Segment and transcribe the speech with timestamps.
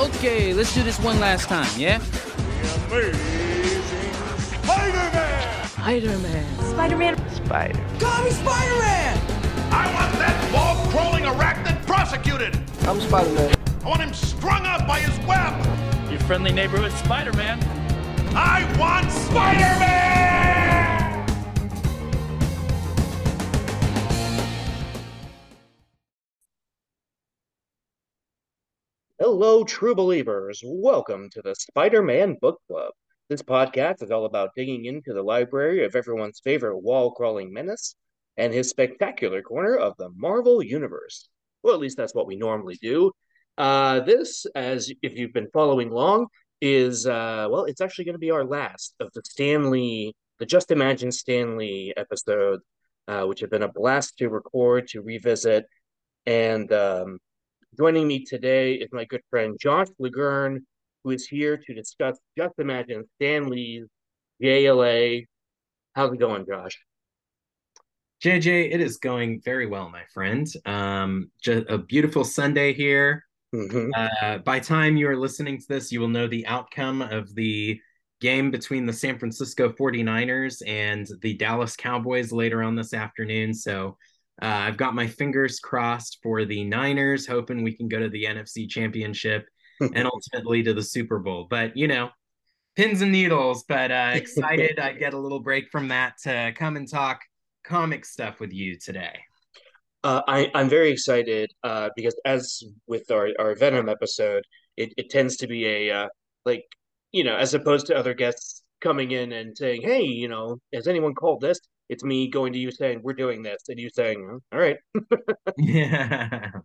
[0.00, 1.98] Okay, let's do this one last time, yeah?
[1.98, 4.12] The amazing
[4.62, 5.68] Spider-Man!
[5.68, 6.58] Spider-Man.
[6.70, 7.30] Spider-Man.
[7.34, 7.86] Spider.
[7.98, 9.18] Call me Spider-Man!
[9.70, 12.58] I want that wall-crawling arachnid prosecuted!
[12.88, 13.54] I'm Spider-Man.
[13.84, 16.10] I want him strung up by his web!
[16.10, 17.62] Your friendly neighborhood Spider-Man.
[18.34, 20.29] I want Spider-Man!
[29.32, 30.60] Hello, true believers.
[30.64, 32.92] Welcome to the Spider Man Book Club.
[33.28, 37.94] This podcast is all about digging into the library of everyone's favorite wall crawling menace
[38.36, 41.28] and his spectacular corner of the Marvel Universe.
[41.62, 43.12] Well, at least that's what we normally do.
[43.56, 46.26] Uh, this, as if you've been following along,
[46.60, 50.44] is, uh, well, it's actually going to be our last of the Stan Lee, the
[50.44, 52.64] Just Imagine Stan Lee episodes,
[53.06, 55.66] uh, which have been a blast to record, to revisit.
[56.26, 57.20] And um,
[57.78, 60.58] Joining me today is my good friend Josh LeGuern,
[61.04, 63.86] who is here to discuss Just Imagine Stan Lee's
[64.42, 65.24] JLA.
[65.94, 66.76] How's it going, Josh?
[68.24, 70.46] JJ, it is going very well, my friend.
[70.66, 73.24] Um, just a beautiful Sunday here.
[73.54, 73.90] Mhm.
[73.96, 77.80] Uh, by time you are listening to this, you will know the outcome of the
[78.20, 83.54] game between the San Francisco 49ers and the Dallas Cowboys later on this afternoon.
[83.54, 83.96] So
[84.42, 88.24] uh, I've got my fingers crossed for the Niners, hoping we can go to the
[88.24, 89.46] NFC Championship
[89.80, 91.46] and ultimately to the Super Bowl.
[91.48, 92.10] But, you know,
[92.76, 96.76] pins and needles, but uh, excited I get a little break from that to come
[96.76, 97.20] and talk
[97.64, 99.18] comic stuff with you today.
[100.02, 104.44] Uh, I, I'm very excited uh, because, as with our, our Venom episode,
[104.78, 106.08] it, it tends to be a, uh,
[106.46, 106.64] like,
[107.12, 110.86] you know, as opposed to other guests coming in and saying, hey, you know, has
[110.88, 111.60] anyone called this?
[111.90, 114.78] It's me going to you saying, we're doing this, and you saying, "Oh, all right.
[115.56, 116.62] Yeah.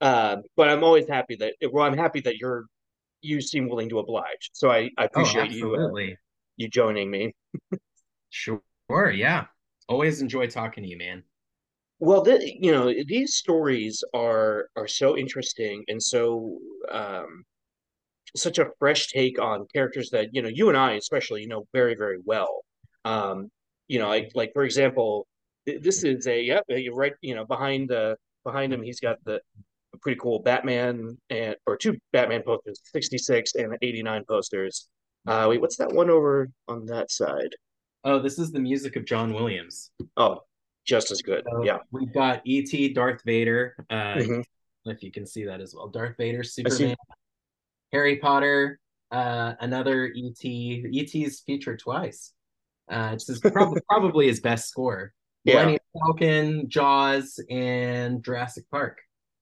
[0.00, 2.64] uh, but I'm always happy that, well, I'm happy that you're,
[3.22, 4.50] you seem willing to oblige.
[4.54, 5.92] So I, I Oh, appreciate you, uh,
[6.56, 7.34] you joining me.
[8.30, 8.62] Sure.
[9.12, 9.46] Yeah.
[9.88, 11.24] Always enjoy talking to you, man.
[12.00, 16.58] Well, th you know, these stories are are so interesting and so
[16.90, 17.44] um
[18.36, 21.66] such a fresh take on characters that, you know, you and I especially you know
[21.72, 22.64] very, very well.
[23.04, 23.50] Um,
[23.90, 25.26] you know, like like for example,
[25.66, 29.40] this is a yep, right, you know, behind the behind him he's got the
[29.92, 34.88] a pretty cool Batman and or two Batman posters, 66 and 89 posters.
[35.26, 37.52] Uh wait, what's that one over on that side?
[38.04, 39.90] Oh, this is the music of John Williams.
[40.16, 40.42] Oh,
[40.86, 41.42] just as good.
[41.50, 41.78] So Yeah.
[41.90, 43.74] We've got E.T., Darth Vader.
[43.90, 44.44] Uh, Mhm.
[44.86, 45.88] If you can see that as well.
[45.88, 46.42] Darth Vader.
[46.42, 46.96] Superman,
[47.92, 48.78] Harry Potter,
[49.10, 50.86] uh, another E.T.
[50.90, 52.32] E.T.'s featured twice.
[52.90, 55.12] Uh, it's his, prob- probably his best score.
[55.44, 55.54] Yeah.
[55.54, 58.98] Millennium Falcon, Jaws, and Jurassic Park.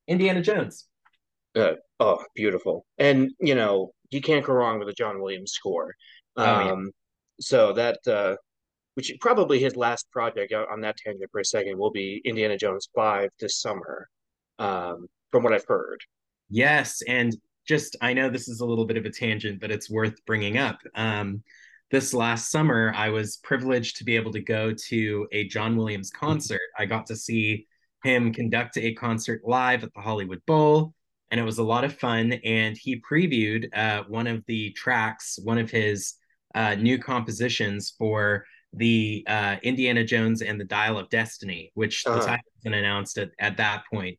[0.06, 0.86] Indiana Jones.
[1.56, 2.86] Uh, oh, beautiful.
[2.98, 5.94] And you know, you can't go wrong with a John Williams score.
[6.36, 6.72] Oh, yeah.
[6.72, 6.90] Um,
[7.40, 8.36] so that uh
[8.94, 12.88] which probably his last project on that tangent for a second will be Indiana Jones
[12.96, 14.08] 5 this summer.
[14.58, 16.00] Um, from what I've heard.
[16.48, 19.90] Yes, and just I know this is a little bit of a tangent, but it's
[19.90, 20.78] worth bringing up.
[20.94, 21.42] Um,
[21.90, 26.10] this last summer, I was privileged to be able to go to a John Williams
[26.10, 26.60] concert.
[26.78, 27.66] I got to see
[28.04, 30.94] him conduct a concert live at the Hollywood Bowl,
[31.30, 32.34] and it was a lot of fun.
[32.44, 36.14] And he previewed uh, one of the tracks, one of his
[36.54, 38.44] uh, new compositions for
[38.74, 42.20] the uh, Indiana Jones and the Dial of Destiny, which the Uh-huh.
[42.20, 44.18] title wasn't announced at, at that point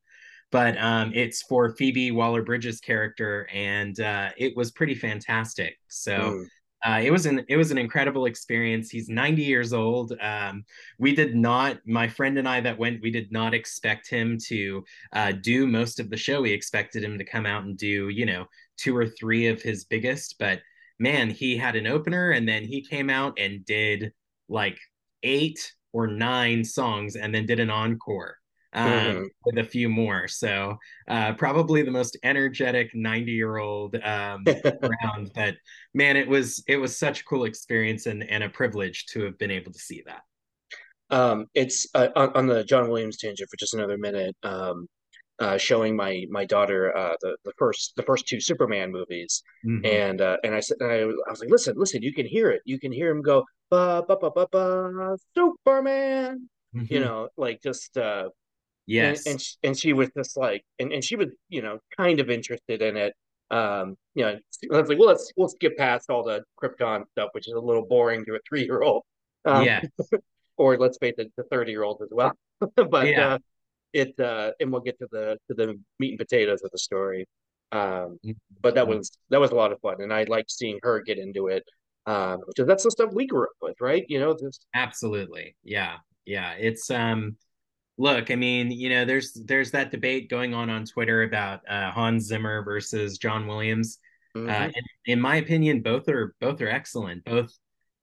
[0.52, 5.78] but um, it's for Phoebe Waller-Bridge's character, and uh, it was pretty fantastic.
[5.90, 6.48] So Mm.
[6.84, 8.90] Uh, it was an it was an incredible experience.
[8.90, 10.14] He's 90 years old.
[10.22, 10.64] Um,
[10.98, 14.84] we did not, my friend and I that went, we did not expect him to
[15.14, 16.42] uh, do most of the show.
[16.42, 18.46] We expected him to come out and do, you know,
[18.78, 20.62] two or three of his biggest, but
[21.00, 24.12] man, he had an opener, and then he came out and did
[24.48, 24.78] like
[25.24, 28.39] eight or nine songs, and then did an encore
[28.74, 29.30] um, Mhm.
[29.46, 30.28] with a few more.
[30.28, 34.44] So uh, probably the most energetic 90 year old um,
[34.84, 35.32] around.
[35.34, 35.56] But
[35.94, 39.38] man, it was it was such a cool experience and and a privilege to have
[39.38, 40.22] been able to see that.
[41.10, 44.36] Um, it's uh, on, on the John Williams tangent for just another minute.
[44.44, 44.88] Um,
[45.40, 49.86] uh, showing my my daughter uh, the the first the first two Superman movies, Mhm.
[49.86, 52.50] and uh, and I said and I, I was like, listen, listen, you can hear
[52.52, 56.50] it, you can hear him go ba ba ba ba ba Superman,
[56.90, 57.04] you Mhm.
[57.06, 58.30] know, like just uh,
[58.94, 61.80] yes, and and she, and she was just like, and, and she was you know
[61.98, 63.14] kind of interested in it.
[63.52, 64.38] Um, you know,
[64.74, 67.60] I was like, well, let's we'll skip past all the Krypton stuff, which is a
[67.60, 69.04] little boring to a three year old.
[69.46, 69.82] Um, yeah,
[70.58, 72.34] or let's face it, the 30 year old as well.
[72.76, 73.34] but Yeah.
[73.36, 73.40] uh,
[73.94, 77.28] it uh, and we'll get to the to the meat and potatoes of the story.
[77.72, 78.20] Um,
[78.62, 81.18] but that was that was a lot of fun, and I liked seeing her get
[81.18, 81.64] into it
[82.06, 84.06] um, because that's the stuff we grew up with, right?
[84.10, 85.56] You know, just Absolutely.
[85.64, 85.98] Yeah.
[86.26, 86.54] Yeah.
[86.54, 87.38] It's um
[88.00, 91.92] look, I mean, you know, there's there's that debate going on on Twitter about uh
[91.92, 94.00] Hans Zimmer versus John Williams.
[94.36, 94.50] mhm.
[94.50, 97.26] Uh in, in my opinion, both are both are excellent.
[97.26, 97.54] Both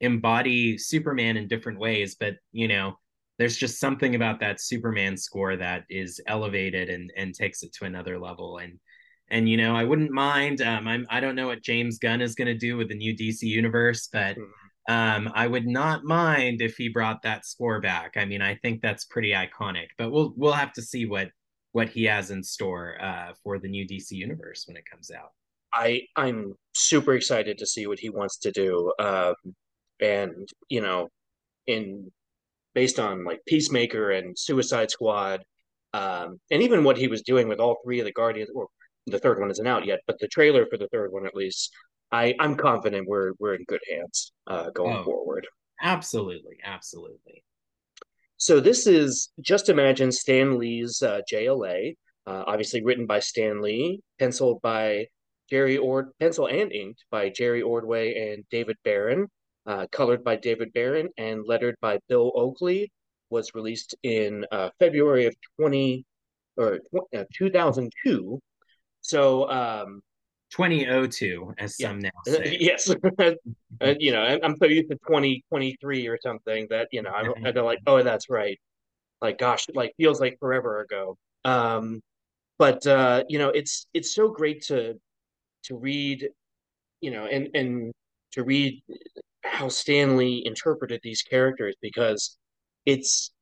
[0.00, 2.98] embody Superman in different ways, but you know,
[3.38, 7.86] there's just something about that Superman score that is elevated and and takes it to
[7.86, 8.78] another level and
[9.28, 12.34] and you know, I wouldn't mind um I'm I don't know what James Gunn is
[12.36, 14.65] going to do with the new DC universe, but Mhm.
[14.88, 18.12] Um, I would not mind if he brought that score back.
[18.16, 21.28] I mean, I think that's pretty iconic, but we'll we'll have to see what
[21.72, 25.32] what he has in store uh, for the new DC universe when it comes out.
[25.74, 28.92] I I'm super excited to see what he wants to do.
[28.98, 29.34] Um,
[30.00, 31.08] and you know,
[31.66, 32.10] in
[32.74, 35.42] based on like Peacemaker and Suicide Squad,
[35.94, 38.68] um, and even what he was doing with all three of the Guardians, or
[39.06, 41.72] the third one isn't out yet, but the trailer for the third one at least,
[42.12, 45.04] I I'm confident we're we're in good hands uh, going Oh.
[45.04, 45.46] forward.
[45.82, 47.42] Absolutely, absolutely.
[48.38, 51.94] So this is just imagine Stan Lee's uh, JLA,
[52.26, 55.06] uh, obviously written by Stan Lee, penciled by
[55.50, 59.26] Jerry Ord, pencil and inked by Jerry Ordway and David Baron,
[59.66, 62.90] uh, colored by David Baron, and lettered by Bill Oakley.
[63.30, 66.04] Was released in uh, February of twenty
[66.56, 66.78] or
[67.16, 68.38] uh, two thousand two.
[69.00, 70.00] So um,
[70.50, 71.88] 2002, as Yeah.
[71.90, 72.56] some now say.
[72.60, 72.88] yes,
[73.78, 77.58] Uh, you know, I'm, so used to 2023 or something that you know I'm, Mhm.
[77.58, 78.58] I'm like, oh, that's right.
[79.22, 81.16] Like, gosh, it like feels like forever ago.
[81.44, 82.00] Um,
[82.58, 84.94] but uh, you know, it's it's so great to
[85.64, 86.28] to read,
[87.00, 87.92] you know, and and
[88.32, 88.82] to read
[89.44, 92.38] how Stan Lee interpreted these characters because
[92.86, 93.32] it's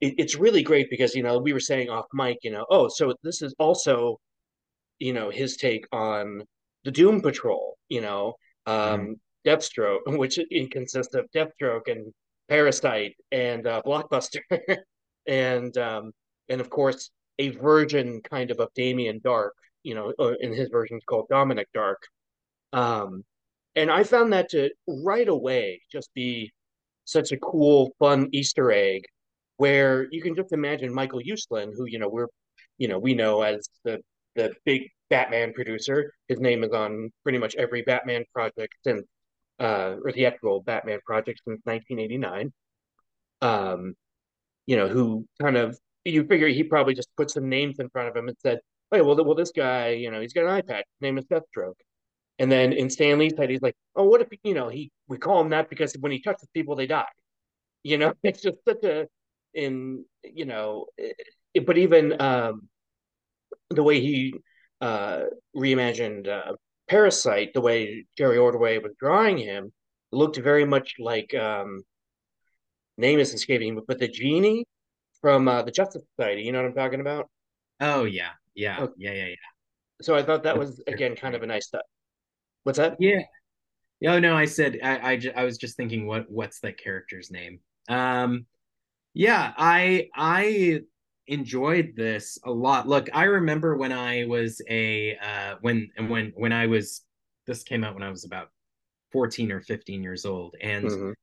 [0.00, 2.88] it, it's really great because you know we were saying off mic, you know, oh,
[2.88, 4.18] so this is also
[4.98, 6.42] you know his take on
[6.84, 8.34] the Doom Patrol, you know,
[8.66, 9.16] um,
[9.46, 10.38] Deathstroke, which
[10.70, 12.12] consists of Deathstroke and
[12.48, 14.40] Parasite and uh, Blockbuster,
[15.26, 16.12] and um,
[16.48, 19.50] and of course a version kind of of Damian Darhk,
[19.82, 22.02] you know, uh, in his version it's called Dominic Darrk,
[22.72, 23.24] um,
[23.74, 26.52] and I found that to right away just be
[27.04, 29.02] such a cool, fun Easter egg
[29.58, 32.28] where you can just imagine Michael Uslan, who you know we're
[32.78, 34.00] you know we know as the
[34.36, 36.12] the big Batman producer.
[36.28, 39.04] His name is on pretty much every Batman project since
[39.60, 42.52] uh or the actual Batman project since 1989.
[43.42, 43.94] Um,
[44.66, 48.08] you know, who kind of you figure he probably just put some names in front
[48.08, 48.60] of him and said,
[48.90, 50.78] "Hey, well, well, this guy, you know, he's got an iPad.
[50.78, 51.74] His name is Deathstroke."
[52.38, 55.18] And then in Stan Lee's head, he's like, "Oh, what if you know he we
[55.18, 57.06] call him that because when he touches people, they die."
[57.82, 59.08] You know, it's just such a
[59.54, 62.68] in you know, it, but even um,
[63.70, 64.34] the way he
[64.80, 65.24] uh,
[65.56, 66.52] reimagined uh,
[66.88, 69.72] Parasite, the way Jerry Ordway was drawing him,
[70.12, 71.82] looked very much like um,
[72.96, 74.64] name is escaping me, but the genie
[75.20, 76.42] from uh, the Justice Society.
[76.42, 77.28] You know what I'm talking about?
[77.80, 78.92] Oh yeah, yeah, Okay.
[78.98, 79.34] yeah, yeah, yeah.
[80.02, 81.82] So I thought that was again kind of a nice touch.
[82.64, 82.96] What's that?
[83.00, 83.22] Yeah.
[84.06, 87.60] Oh no, I said I I, I was just thinking what what's that character's name?
[87.88, 88.46] Um
[89.14, 90.80] yeah, I I
[91.26, 92.88] enjoyed this a lot.
[92.88, 97.02] Look, I remember when I was a uh when and when when I was
[97.46, 98.50] this came out when I was about
[99.12, 101.14] 14 or 15 years old and Mhm.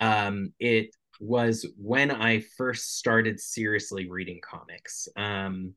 [0.00, 5.08] um it was when I first started seriously reading comics.
[5.16, 5.74] Um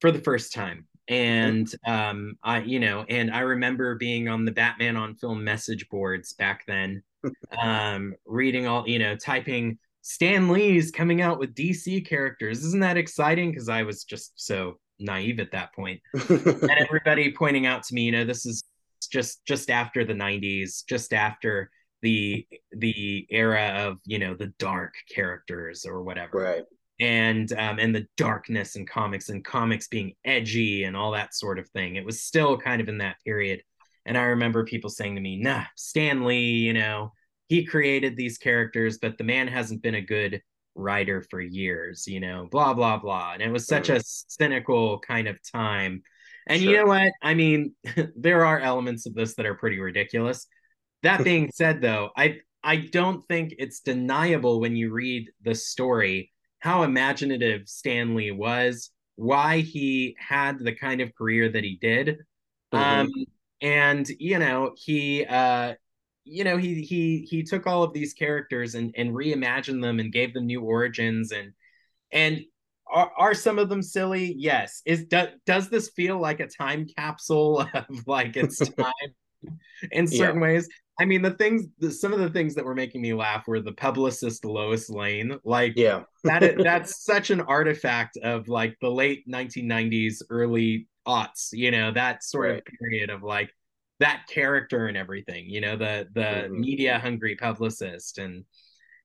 [0.00, 4.52] for the first time and um i you know and i remember being on the
[4.52, 7.02] batman on film message boards back then
[7.62, 12.96] um reading all you know typing stan lee's coming out with dc characters isn't that
[12.96, 17.94] exciting because i was just so naive at that point and everybody pointing out to
[17.94, 18.62] me you know this is
[19.10, 21.70] just just after the 90s just after
[22.04, 26.64] the the era of you know the dark characters or whatever right.
[27.00, 31.58] and um, and the darkness in comics and comics being edgy and all that sort
[31.58, 31.96] of thing.
[31.96, 33.62] It was still kind of in that period.
[34.04, 37.14] And I remember people saying to me, "Nah, Stan Lee, you know,
[37.48, 40.42] he created these characters, but the man hasn't been a good
[40.74, 45.28] writer for years, you know, blah blah blah." And it was such a cynical kind
[45.28, 46.02] of time.
[46.46, 47.12] And you know what?
[47.22, 47.74] I mean,
[48.16, 50.46] there are elements of this that are pretty ridiculous.
[51.02, 56.32] That being said, though, I I don't think it's deniable when you read the story
[56.64, 62.16] how imaginative Stan Lee was, why he had the kind of career that he did.
[62.72, 63.10] Um,
[63.60, 65.74] and you know, he uh
[66.24, 70.12] you know, he he he took all of these characters and and reimagined them and
[70.12, 71.52] gave them new origins and
[72.12, 72.44] and
[72.86, 74.34] are, are some of them silly?
[74.38, 74.82] Yes.
[74.84, 78.92] Is do, does this feel like a time capsule of like its time
[79.90, 80.42] in certain yeah.
[80.42, 80.68] ways?
[81.00, 83.60] I mean, the things, the, some of the things that were making me laugh were
[83.60, 85.36] the publicist Lois Lane.
[85.44, 91.48] Like, yeah, that that's such an artifact of like the late 1990s, early aughts.
[91.52, 92.58] You know, that sort right.
[92.58, 93.50] of period of like
[94.04, 95.46] that character and everything.
[95.48, 96.60] You know, the the mm-hmm.
[96.60, 98.44] media hungry publicist and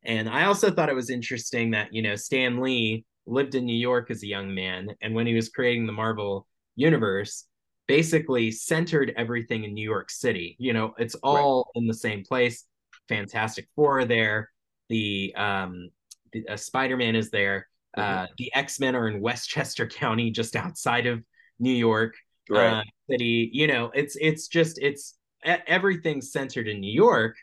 [0.03, 3.77] and I also thought it was interesting that you know Stan Lee lived in New
[3.77, 7.45] York as a young man, and when he was creating the Marvel universe,
[7.87, 10.57] basically centered everything in New York City.
[10.59, 11.81] You know, it's all right.
[11.81, 12.65] in the same place.
[13.07, 14.51] Fantastic Four are there.
[14.89, 15.89] The um,
[16.33, 17.67] the uh, Spider Man is there.
[17.97, 18.23] Mm-hmm.
[18.23, 21.23] Uh, the X Men are in Westchester County, just outside of
[21.57, 22.15] New York
[22.49, 22.79] right.
[22.79, 23.49] uh, City.
[23.53, 27.35] You know, it's it's just it's everything's centered in New York.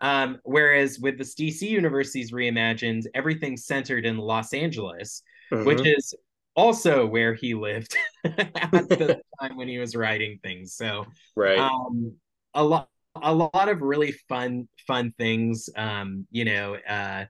[0.00, 5.64] Um, whereas with the DC University's reimagined, everything's centered in Los Angeles, mm-hmm.
[5.64, 6.14] which is
[6.56, 10.74] also where he lived at the time when he was writing things.
[10.74, 11.06] So,
[11.36, 12.12] right, um,
[12.54, 12.88] a lot,
[13.22, 15.70] a lot of really fun, fun things.
[15.76, 17.24] Um, you know, uh,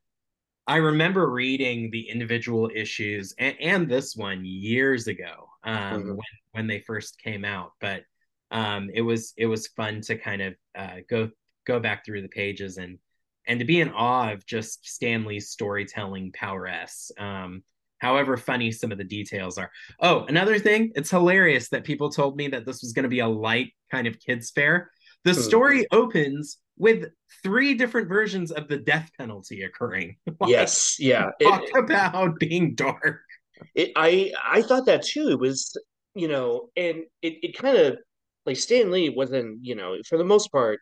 [0.66, 6.18] I remember reading the individual issues and, and this one years ago um, when
[6.52, 8.02] when they first came out, but
[8.50, 11.30] um, it was it was fun to kind of uh, go
[11.66, 12.98] go back through the pages and
[13.46, 17.10] and to be in awe of just Stan Lee's storytelling prowess.
[17.18, 17.62] Um,
[17.98, 19.70] however funny some of the details are.
[20.00, 23.20] Oh, another thing, it's hilarious that people told me that this was going to be
[23.20, 24.90] a light kind of kids fair.
[25.24, 25.40] The hmm.
[25.40, 27.06] story opens with
[27.42, 30.16] three different versions of the death penalty occurring.
[30.40, 31.30] like, yes, yeah.
[31.42, 33.22] Talk it, about being dark.
[33.74, 35.28] It, I I thought that too.
[35.28, 35.76] It was
[36.14, 37.98] you know, and it, it kind of
[38.46, 40.80] like Stan Lee wasn't you know for the most part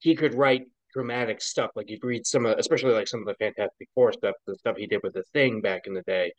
[0.00, 1.70] he could write dramatic stuff.
[1.74, 4.76] Like you'd read some of, especially like some of the Fantastic Four stuff, the stuff
[4.76, 6.32] he did with the Thing back in the day.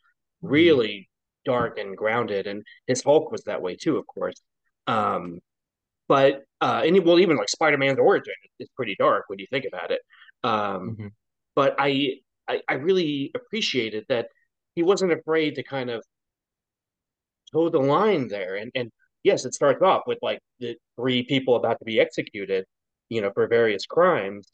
[0.44, 0.52] Mm-hmm.
[0.52, 1.10] really
[1.44, 4.40] dark and grounded, and his Hulk was that way too, of course.
[4.86, 5.40] Um,
[6.08, 9.64] but uh, and well, even like Spider Man's origin is pretty dark when you think
[9.66, 10.00] about it.
[10.42, 11.06] Um, mm-hmm.
[11.54, 12.16] But I,
[12.48, 14.28] I, I really appreciated that
[14.74, 16.04] he wasn't afraid to kind of
[17.52, 18.90] toe the line there, and and
[19.22, 22.64] yes, it starts off with like the three people about to be executed,
[23.08, 24.48] you know, for various crimes.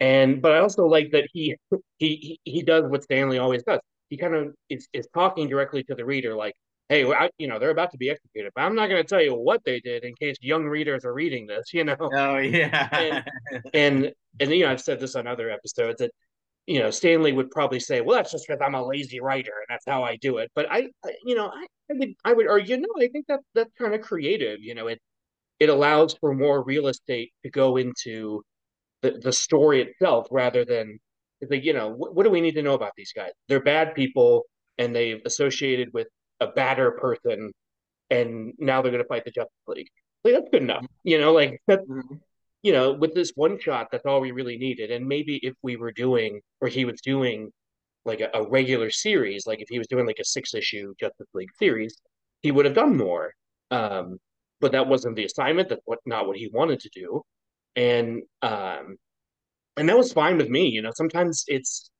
[0.00, 1.56] And but I also like that he
[1.98, 3.80] he he does what Stan Lee always does
[4.12, 6.52] he kind of is, is talking directly to the reader, like,
[6.90, 9.22] hey, I, you know, they're about to be executed, but I'm not going to tell
[9.22, 11.96] you what they did in case young readers are reading this, you know?
[11.98, 12.88] Oh, yeah.
[12.92, 13.24] and,
[13.72, 16.10] and, and, you know, I've said this on other episodes that,
[16.66, 19.52] you know, Stan Lee would probably say, well, that's just because I'm a lazy writer
[19.58, 20.50] and that's how I do it.
[20.54, 20.88] But I,
[21.24, 24.00] you know, I, I would, I would argue, no, I think that that's kind of
[24.00, 24.60] creative.
[24.60, 25.00] You know, it,
[25.58, 28.42] it allows for more real estate to go into
[29.02, 30.98] the, the story itself rather than
[31.50, 33.32] like, you know, what, what do we need to know about these guys?
[33.48, 34.44] They're bad people
[34.78, 36.06] and they've associated with
[36.40, 37.52] a badder person
[38.10, 39.88] and now they're going to fight the Justice League.
[40.22, 40.86] Like, that's good enough.
[41.02, 42.14] You know, like, that, mm-hmm.
[42.62, 44.90] You know, with this one shot, that's all we really needed.
[44.90, 47.50] And maybe if we were doing, or he was doing
[48.04, 51.28] like a, a regular series, like if he was doing like a six issue Justice
[51.34, 51.96] League series,
[52.40, 53.34] he would have done more.
[53.70, 54.18] Um,
[54.60, 55.68] but that wasn't the assignment.
[55.68, 57.22] That's what not what he wanted to do.
[57.76, 58.96] And um,
[59.76, 60.68] and that was fine with me.
[60.68, 61.90] You know, sometimes it's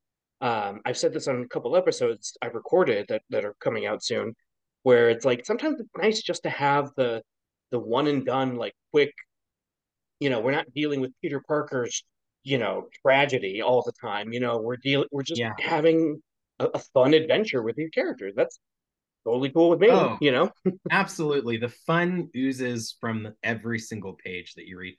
[0.40, 4.04] um, I've said this on a couple episodes I've recorded that that are coming out
[4.04, 4.34] soon,
[4.82, 7.22] where it's like sometimes it's nice just to have the
[7.70, 9.12] the one and done like quick.
[10.22, 12.04] You know, we're not dealing with Peter Parker's
[12.44, 14.32] you know tragedy all the time.
[14.32, 15.52] You know, we're dealing we're just yeah.
[15.58, 16.22] having
[16.58, 18.34] a, a, fun adventure with these characters.
[18.36, 18.58] That's
[19.24, 19.90] totally cool with me.
[19.90, 20.50] Oh, you know,
[20.90, 21.56] absolutely.
[21.56, 24.94] The fun oozes from every single page that you read.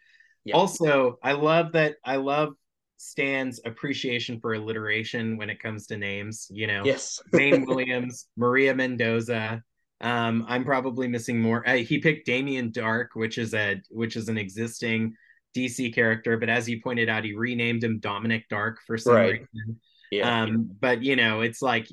[0.46, 0.56] Yeah.
[0.56, 1.96] Also, I love that.
[2.04, 2.54] I love
[2.98, 6.48] Stan's appreciation for alliteration when it comes to names.
[6.50, 9.62] You know, yes, Zane Williams, Maria Mendoza.
[10.04, 11.68] Um, I'm probably missing more.
[11.68, 15.16] Uh, he picked Damian Darhk, which is a which is an existing
[15.56, 19.32] DC character, but as you pointed out, he renamed him Dominic Darrk for some right.
[19.32, 19.80] reason.
[20.12, 20.44] Yeah.
[20.44, 21.88] Um, but you know, it's like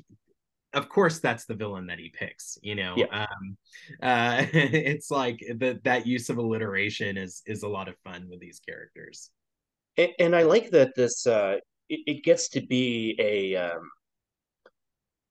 [0.73, 3.25] of course that's the villain that he picks you know yeah.
[3.25, 3.57] um
[4.01, 8.39] uh it's like that that use of alliteration is is a lot of fun with
[8.39, 9.31] these characters
[9.97, 11.57] and, and I like that this uh,
[11.89, 13.89] it, it, gets to be a um,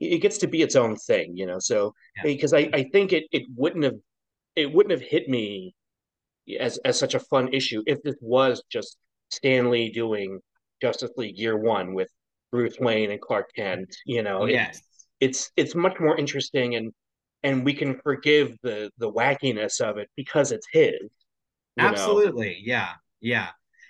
[0.00, 1.58] it gets to be its own thing, you know.
[1.58, 2.22] So yeah.
[2.24, 3.96] because I, I think it it wouldn't have
[4.56, 5.74] it wouldn't have hit me
[6.58, 8.96] as as such a fun issue if this was just
[9.30, 10.40] Stan Lee doing
[10.80, 12.08] Justice League Year One with
[12.50, 13.94] Bruce Wayne and Clark Kent.
[14.06, 16.92] You know, yes, it, it's it's much more interesting and
[17.42, 21.10] and we can forgive the the wackiness of it because it's his.
[21.78, 22.60] Absolutely, know?
[22.62, 23.48] yeah, yeah.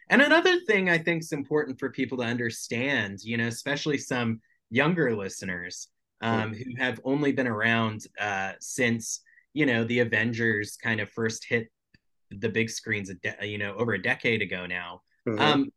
[0.08, 4.40] And another thing I think is important for people to understand, you know, especially some
[4.68, 5.88] younger listeners,
[6.20, 9.20] um, who have only been around uh, since
[9.54, 11.68] you know the Avengers kind of first hit
[12.30, 15.02] the big screens, a de- you know, over a decade ago now.
[15.26, 15.40] Mhm.
[15.40, 15.72] Um,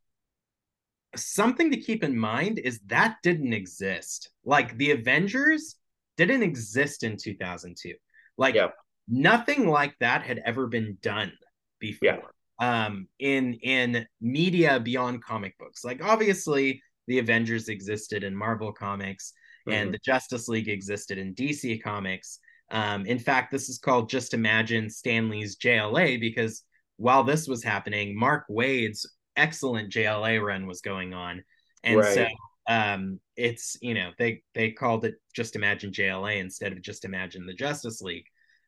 [1.16, 4.30] something to keep in mind is that didn't exist.
[4.44, 5.76] Like the Avengers
[6.18, 7.96] didn't exist in 2002.
[8.38, 8.70] Like Yeah.
[9.08, 11.32] nothing like that had ever been done
[11.80, 12.00] before.
[12.08, 12.20] Yeah.
[12.60, 15.84] Um, in in media beyond comic books.
[15.84, 19.34] Like obviously the Avengers existed in Marvel comics
[19.68, 19.74] Mhm.
[19.74, 22.40] and the Justice League existed in DC comics.
[22.70, 26.64] Um, in fact, this is called Just Imagine Stan Lee's JLA because
[26.98, 29.06] while this was happening, Mark Waid's
[29.36, 31.44] excellent JLA run was going on,
[31.84, 32.14] and Right.
[32.14, 32.28] so
[32.68, 37.46] um, it's you know they they called it Just Imagine JLA instead of Just Imagine
[37.46, 38.28] the Justice League.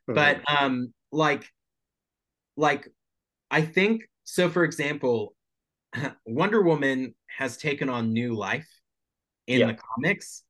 [0.10, 0.16] Mhm.
[0.16, 1.50] But um, like,
[2.58, 2.88] like
[3.52, 4.50] I think so.
[4.50, 5.36] For example,
[6.25, 8.68] Wonder Woman has taken on new life
[9.48, 9.68] in Yeah.
[9.68, 10.44] the comics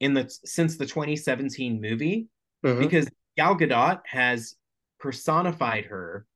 [0.00, 2.28] in the since the 2017 movie
[2.64, 2.80] Mhm.
[2.80, 4.56] because Gal Gadot has
[4.98, 6.26] personified her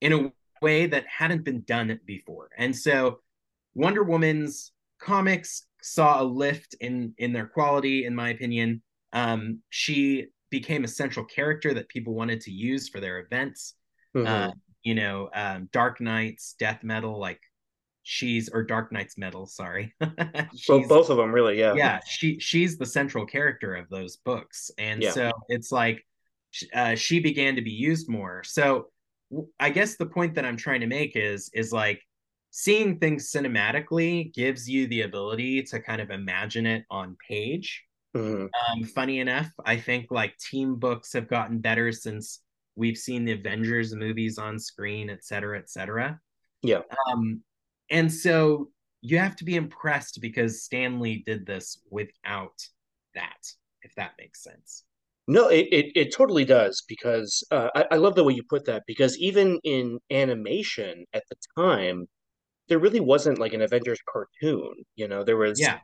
[0.00, 2.50] in a way that hadn't been done before.
[2.56, 3.20] And so
[3.74, 8.82] Wonder Woman's comics saw a lift in in their quality in my opinion.
[9.12, 13.74] Um she became a central character that people wanted to use for their events.
[14.14, 14.26] Mhm.
[14.26, 17.40] Uh, you know, um, Dark Nights, death metal, like
[18.02, 19.94] she's or Dark Nights metal, sorry.
[20.68, 21.58] Well, both of them, really.
[21.58, 21.74] Yeah.
[21.74, 25.10] yeah she she's the central character of those books and Yeah.
[25.12, 26.04] so it's like
[26.74, 28.88] uh, she began to be used more so
[29.60, 32.00] I guess the point that i'm trying to make is is like
[32.50, 37.84] seeing things cinematically gives you the ability to kind of imagine it on page
[38.16, 38.48] Mhm.
[38.72, 42.40] um, funny enough i think like team books have gotten better since
[42.74, 46.18] we've seen the avengers movies on screen et cetera et cetera
[46.62, 46.80] Yeah.
[47.06, 47.40] um,
[47.90, 48.70] and so
[49.02, 52.58] you have to be impressed because stan lee did this without
[53.14, 53.42] that
[53.82, 54.84] if that makes sense
[55.28, 58.64] No, it, it, it totally does because uh, I, I love the way you put
[58.66, 62.06] that because even in animation at the time,
[62.68, 64.72] there really wasn't like an Avengers cartoon.
[64.96, 65.78] You know, there was yeah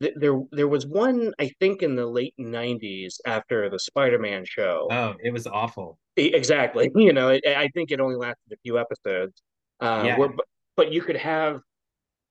[0.00, 4.86] there there was one I think in the late '90s after the Spider-Man show.
[4.90, 6.90] oh it was awful Exactly.
[6.96, 9.34] You know, it, I think it only lasted a few episodes.
[9.80, 10.18] Uh, Yeah.
[10.18, 10.30] where,
[10.76, 11.60] but, you could have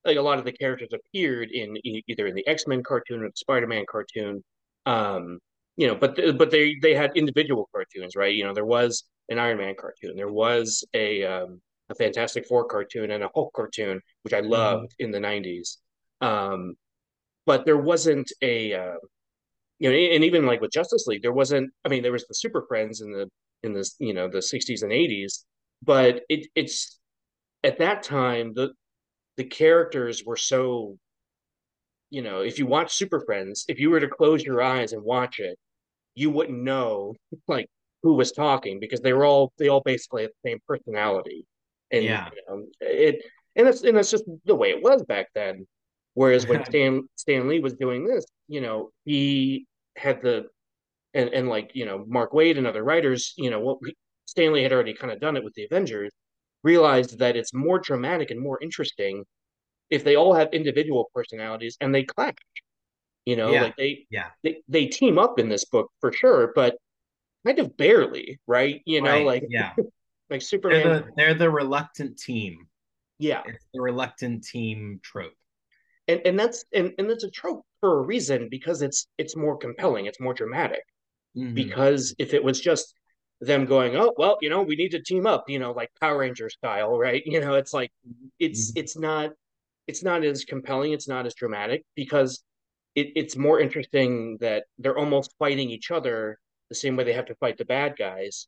[0.06, 3.34] like a lot of the characters appeared in either in the X-Men cartoon or the
[3.36, 4.44] Spider-Man cartoon.
[4.86, 5.40] Um,
[5.78, 8.34] you know, but but they they had individual cartoons, right?
[8.34, 12.66] You know, there was an Iron Man cartoon, there was a um, a Fantastic Four
[12.66, 15.78] cartoon and a Hulk cartoon, which I loved in the '90s.
[16.22, 16.76] Um,
[17.46, 18.96] but there wasn't a uh,
[19.80, 21.72] you know, and even like with Justice League, there wasn't.
[21.84, 23.30] I mean, there was the Super Friends in the
[23.64, 25.44] in the you know the '60s and '80s,
[25.84, 27.00] but it it's
[27.66, 28.74] at that time the
[29.38, 30.98] the characters were so.
[32.12, 35.04] You know, if you watch Super Friends, if you were to close your eyes and
[35.04, 35.58] watch it,
[36.16, 37.16] you wouldn't know
[37.48, 37.68] like
[38.04, 41.46] who was talking because they were all they all basically had the same personality,
[41.92, 42.30] and Yeah.
[42.36, 43.24] you know, it
[43.56, 45.68] and that's and that's just the way it was back then.
[46.14, 50.48] Whereas when Stan Stan Lee was doing this, you know, he had the
[51.14, 53.80] and and like you know Mark Waid and other writers, you know, what
[54.26, 56.12] Stan Lee had already kind of done it with the Avengers,
[56.66, 59.26] realized that it's more dramatic and more interesting
[59.92, 62.36] if they all have individual personalities and they clash.
[63.26, 63.62] You know, Yeah.
[63.64, 66.78] like they yeah they they team up in this book for sure, but
[67.46, 68.82] kind of barely, right?
[68.86, 69.72] You know, Right, like yeah
[70.32, 70.84] like they're Superman.
[70.84, 72.68] the, they're the reluctant team
[73.20, 75.34] yeah, it's the reluctant team trope
[76.08, 79.58] and and that's and and that's a trope for a reason because it's it's more
[79.58, 80.82] compelling, it's more dramatic.
[81.36, 81.54] Mhm.
[81.56, 82.96] because if it was just
[83.42, 86.20] them going, oh well, you know, we need to team up, you know, like Power
[86.20, 87.24] Ranger style, right?
[87.28, 87.92] You know, it's like
[88.40, 88.78] it's Mhm.
[88.78, 89.32] it's not
[89.88, 92.44] it's not as compelling, it's not as dramatic because
[92.96, 97.28] it, it's more interesting that they're almost fighting each other the same way they have
[97.28, 98.48] to fight the bad guys.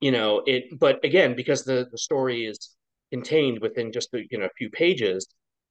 [0.00, 2.76] You know, it but again, because the, the story is
[3.12, 5.26] contained within just the, you know a few pages,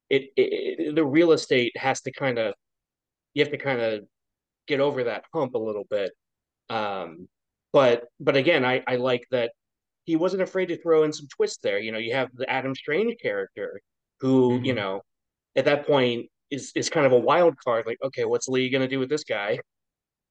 [0.10, 2.54] it, it, it the real estate has to kind of
[3.34, 4.04] you have to kind of
[4.68, 6.12] get over that hump a little bit
[6.70, 7.28] um,
[7.74, 9.52] but but again, I I like that
[10.06, 11.80] he wasn't afraid to throw in some twists there.
[11.80, 13.82] You know, you have the Adam Strange character
[14.20, 14.76] who, you Mhm.
[14.78, 15.02] know,
[15.56, 17.86] at that point is is kind of a wild card.
[17.86, 19.60] Like, okay, what's Lee gonna do with this guy?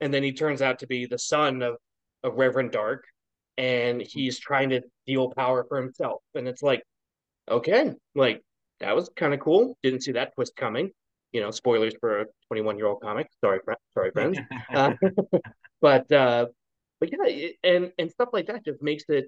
[0.00, 1.76] And then he turns out to be the son of
[2.22, 3.04] of Reverend Darrk,
[3.58, 6.22] and he's trying to deal power for himself.
[6.34, 6.82] And it's like,
[7.48, 8.42] okay, like
[8.80, 9.76] that was kind of cool.
[9.82, 10.92] Didn't see that twist coming.
[11.32, 13.28] You know, spoilers for a 21 year old comic.
[13.40, 13.58] Sorry,
[13.94, 14.38] sorry, friends.
[14.70, 14.92] Uh,
[15.80, 16.46] but uh,
[17.02, 19.24] but yeah, it, and and stuff like that just makes it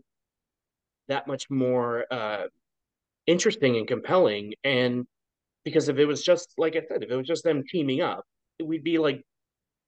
[1.08, 2.44] that much more uh,
[3.26, 4.54] interesting and compelling.
[4.62, 5.06] And
[5.64, 8.24] because if it was just like I said, if it was just them teaming up,
[8.62, 9.22] we'd be like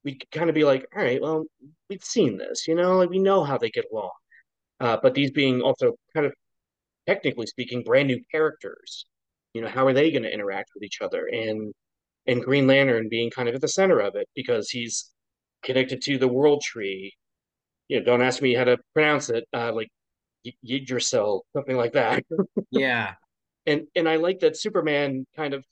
[0.05, 1.45] we could kind of be like, all right, well,
[1.89, 4.11] we've seen this, you know, like we know how they get along.
[4.81, 6.35] Uh, but these being also kind of
[7.07, 9.07] technically speaking, brand new characters,
[9.55, 11.29] you know, how are they going to interact with each other?
[11.33, 11.73] And
[12.27, 15.13] and Green Lantern being kind of at the center of it because he's
[15.63, 17.13] connected to the World Tree.
[17.89, 19.47] You know, don't ask me how to pronounce it.
[19.53, 19.89] Uh, like
[20.45, 22.25] Yggdrasil, something like that.
[22.71, 23.15] yeah,
[23.67, 25.65] and and I like that Superman kind of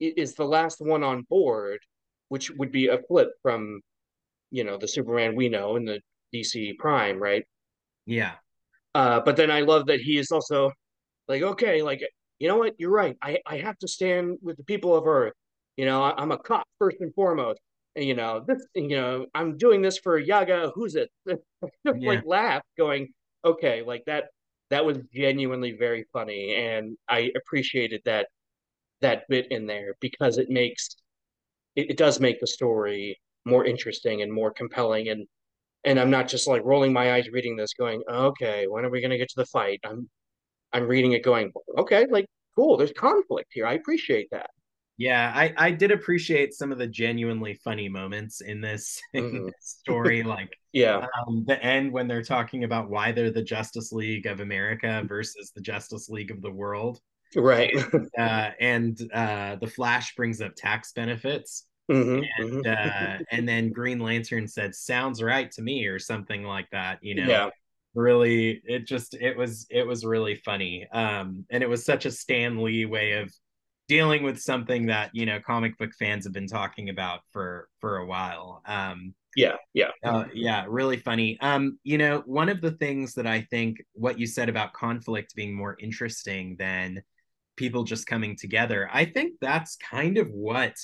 [0.00, 1.80] is the last one on board,
[2.28, 3.80] which would be a flip from,
[4.50, 6.00] you know, the Superman we know in the
[6.34, 7.44] DC Prime, right?
[8.06, 8.32] Yeah.
[8.94, 10.72] Uh, but then I love that he is also
[11.28, 12.02] like, okay, like
[12.38, 13.16] you know what, you're right.
[13.22, 15.34] I I have to stand with the people of Earth.
[15.76, 17.60] You know, I, am a cop first and foremost.
[17.96, 20.72] You know, this, you know, I'm doing this for Yaga.
[20.74, 21.10] Who's it?
[21.84, 21.92] Yeah.
[22.08, 23.08] like laugh, going,
[23.44, 24.26] okay, like that.
[24.70, 28.28] That was genuinely very funny, and I appreciated that
[29.00, 30.96] that bit in there because it makes
[31.76, 35.26] it, it does make the story more interesting and more compelling and
[35.84, 39.00] and I'm not just like rolling my eyes reading this going, okay, when are we
[39.00, 39.80] going to get to the fight?
[39.84, 40.08] I'm
[40.72, 43.66] I'm reading it going, okay, like cool, there's conflict here.
[43.66, 44.50] I appreciate that.
[45.00, 49.34] Yeah, I I did appreciate some of the genuinely funny moments in this, mm-hmm.
[49.34, 53.42] in this story like yeah, um, the end when they're talking about why they're the
[53.42, 57.00] Justice League of America versus the Justice League of the world.
[57.34, 57.74] Right.
[58.18, 61.66] uh, and uh, the Flash brings up tax benefits.
[61.90, 62.70] Mm-hmm, and mm-hmm.
[62.70, 66.98] uh, and then Green Lantern said, "Sounds right to me," or something like that.
[67.00, 67.48] You know, yeah.
[67.94, 70.86] really, it just it was it was really funny.
[70.92, 73.32] Um, and it was such a Stan Lee way of
[73.90, 77.96] dealing with something that you know comic book fans have been talking about for for
[77.96, 78.62] a while.
[78.64, 81.36] Um, yeah, yeah, uh, yeah, really funny.
[81.40, 85.34] Um, you know, one of the things that I think what you said about conflict
[85.34, 87.02] being more interesting than
[87.56, 88.88] people just coming together.
[88.92, 90.74] I think that's kind of what,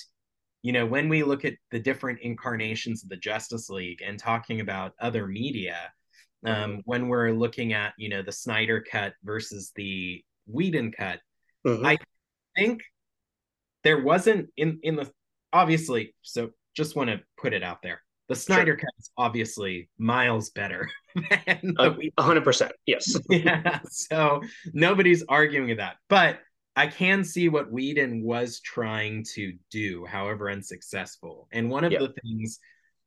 [0.63, 4.61] you know, when we look at the different incarnations of the Justice League and talking
[4.61, 5.93] about other media,
[6.45, 11.21] um, when we're looking at, you know, the Snyder cut versus the Whedon cut,
[11.67, 11.87] mm-hmm.
[11.87, 11.99] I
[12.57, 12.83] think
[13.87, 15.09] there wasn't in in the
[15.53, 16.13] obviously.
[16.23, 18.03] So just want to put it out there.
[18.29, 18.79] The Snyder sure.
[18.79, 22.73] cut is obviously miles better than the uh, hundred percent.
[22.85, 23.17] Yes.
[23.31, 23.79] yeah.
[23.89, 24.43] So
[24.75, 26.41] nobody's arguing with that, but
[26.75, 31.47] I can see what Whedon was trying to do, however unsuccessful.
[31.53, 32.01] And one of yep.
[32.01, 32.59] the things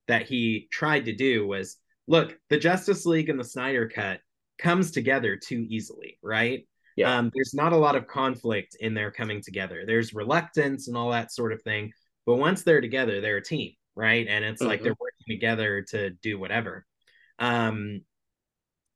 [0.08, 1.76] that he tried to do was
[2.08, 4.22] look, the Justice League and the Snyder Cut
[4.58, 6.66] comes together too easily, right?
[7.00, 7.18] Yeah.
[7.18, 9.84] Um, there's not a lot of conflict in their coming together.
[9.86, 11.94] There's reluctance and all that sort of thing.
[12.26, 14.28] But once they're together, they're a team, right?
[14.28, 14.68] And it's mm-hmm.
[14.68, 16.86] like they're working together to do whatever.
[17.40, 18.02] Um,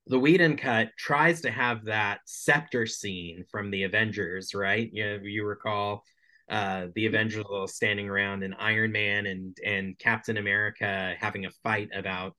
[0.07, 4.89] the Whedon cut tries to have that scepter scene from the Avengers, right?
[4.91, 6.03] You you recall
[6.49, 11.51] uh, the Avengers all standing around and Iron Man and and Captain America having a
[11.63, 12.35] fight about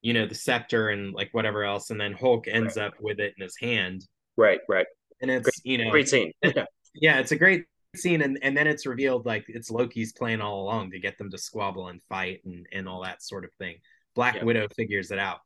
[0.00, 2.86] you know the scepter and like whatever else, and then Hulk ends right.
[2.86, 4.06] up with it in his hand.
[4.36, 4.86] Right, right.
[5.20, 6.32] And it's great, you know great scene.
[6.94, 7.64] yeah, it's a great
[7.96, 11.30] scene, and and then it's revealed like it's Loki's plan all along to get them
[11.30, 13.76] to squabble and fight and and all that sort of thing.
[14.14, 14.44] Black yeah.
[14.44, 15.38] Widow figures it out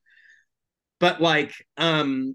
[0.98, 2.34] but like um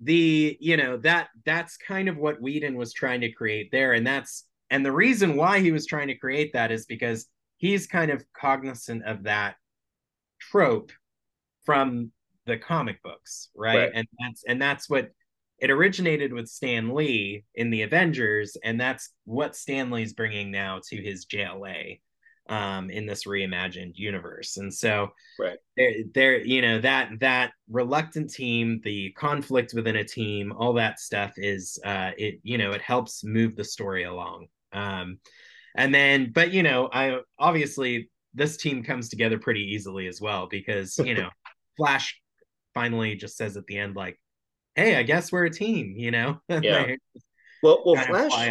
[0.00, 4.06] the you know that that's kind of what Whedon was trying to create there and
[4.06, 8.10] that's and the reason why he was trying to create that is because he's kind
[8.10, 9.56] of cognizant of that
[10.38, 10.92] trope
[11.64, 12.10] from
[12.44, 13.78] the comic books right?
[13.78, 15.10] right, and that's and that's what
[15.58, 20.80] it originated with Stan Lee in the Avengers and that's what Stan Lee's bringing now
[20.88, 22.00] to his JLA
[22.48, 24.56] um, in this reimagined universe.
[24.56, 30.04] And so, right there, there, you know that that reluctant team, the conflict within a
[30.04, 34.46] team, all that stuff is, uh, it you know, it helps move the story along.
[34.72, 35.18] Um,
[35.76, 40.46] and then, but you know, I obviously this team comes together pretty easily as well
[40.46, 41.30] because you know,
[41.76, 42.20] Flash
[42.74, 44.20] finally just says at the end like,
[44.76, 46.40] "Hey, I guess we're a team," you know.
[46.48, 46.94] Yeah.
[47.62, 48.50] well, well, Flash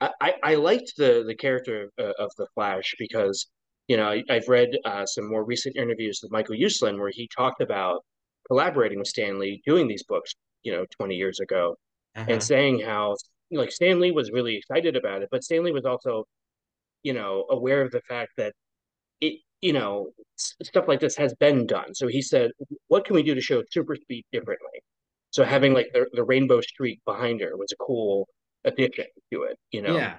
[0.00, 3.48] I, I liked the the character of, uh, of the Flash because
[3.88, 7.28] you know I, have read uh, some more recent interviews with Michael Uslan where he
[7.36, 8.04] talked about
[8.46, 11.76] collaborating with Stan Lee doing these books you know 20 years ago
[12.16, 12.26] uh-huh.
[12.28, 13.16] and saying how
[13.50, 16.24] like Stan Lee was really excited about it but Stan Lee was also
[17.02, 18.52] you know aware of the fact that
[19.20, 22.52] it you know stuff like this has been done so he said
[22.86, 24.80] what can we do to show super speed differently
[25.30, 28.28] so having like the, the rainbow streak behind her was a cool
[28.64, 29.96] addition to it, you know.
[29.96, 30.14] Yeah.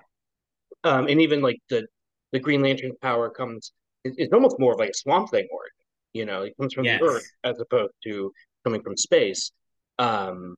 [0.83, 1.87] Um, and even like the
[2.31, 3.73] the Green Lantern power comes
[4.05, 6.43] it's almost more of like a Swamp Thing origin, you know.
[6.43, 6.99] It comes from yes.
[6.99, 8.31] the Earth as opposed to
[8.63, 9.51] coming from space.
[9.97, 10.55] Um,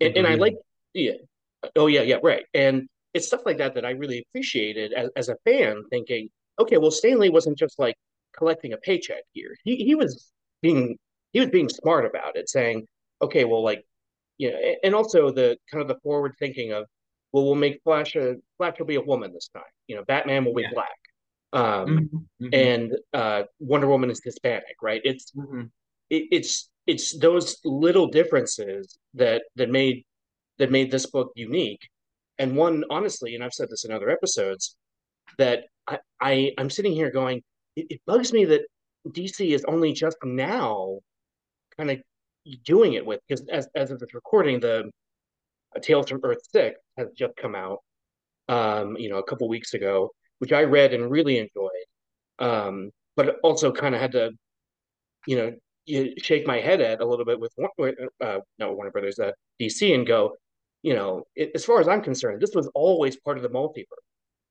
[0.00, 0.56] and, and I like
[0.94, 1.12] yeah,
[1.76, 2.44] oh yeah, yeah, right.
[2.54, 6.78] And it's stuff like that that I really appreciated as, as a fan, thinking, okay,
[6.78, 7.96] well, Stan Lee wasn't just like
[8.36, 9.56] collecting a paycheck here.
[9.64, 10.96] He he was being
[11.32, 12.86] he was being smart about it, saying,
[13.22, 13.84] okay, well, like
[14.38, 16.86] you know, and also the kind of the forward thinking of,
[17.32, 19.62] well, we'll make Flash a Flash will be a woman this time.
[19.86, 20.70] You know, Batman will be Yeah.
[20.72, 20.98] black,
[21.52, 25.00] um, Mhm, mhm, and uh, Wonder Woman is Hispanic, right?
[25.04, 25.70] It's mhm.
[26.10, 30.04] it, it's it's those little differences that that made
[30.58, 31.88] that made this book unique.
[32.38, 34.76] And one, honestly, and I've said this in other episodes,
[35.38, 37.42] that I, I I'm sitting here going,
[37.76, 38.62] it, it bugs me that
[39.08, 41.00] DC is only just now
[41.76, 42.00] kind of
[42.64, 44.90] doing it with because as as of this recording, the
[45.82, 47.78] Tales from Earth Six has just come out,
[48.48, 51.70] um, you know, a couple weeks ago, which I read and really enjoyed.
[52.38, 54.32] Um, but also kind of had to,
[55.26, 55.52] you know,
[55.86, 57.52] you shake my head at a little bit with
[58.20, 60.36] uh, no Warner Brothers, uh, DC, and go,
[60.82, 63.84] you know, it, as far as I'm concerned, this was always part of the multiverse.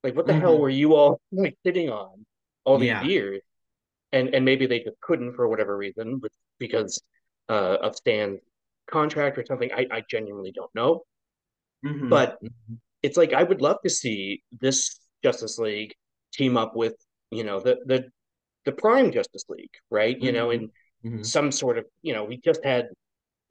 [0.03, 0.59] Like, what the hell Mhm.
[0.59, 2.25] were you all like sitting on
[2.65, 3.03] all these Yeah.
[3.03, 3.41] years?
[4.13, 7.01] And and maybe they just couldn't for whatever reason, but because
[7.49, 8.39] uh, of Stan's
[8.89, 9.71] contract or something.
[9.73, 11.03] I, I genuinely don't know.
[11.83, 12.79] Mhm, But mhm.
[13.03, 15.95] it's like I would love to see this Justice League
[16.33, 16.95] team up with,
[17.31, 18.11] you know, the the
[18.65, 20.19] the Prime Justice League, right?
[20.21, 20.71] You know, in
[21.03, 21.25] Mhm.
[21.25, 22.89] some sort of, you know, we just had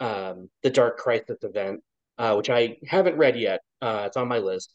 [0.00, 1.82] um the Dark Crisis event,
[2.18, 3.60] uh, which I haven't read yet.
[3.82, 4.74] Uh, it's on my list,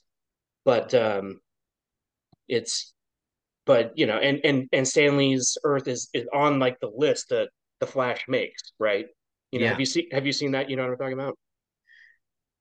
[0.65, 1.41] but um,
[2.47, 2.93] it's
[3.65, 7.30] but you know, and and and Stan Lee's Earth is is on like the list
[7.30, 9.07] that the Flash makes, right?
[9.51, 9.71] You know, Yeah.
[9.71, 10.69] have you seen have you seen that?
[10.69, 11.38] You know what I'm talking about?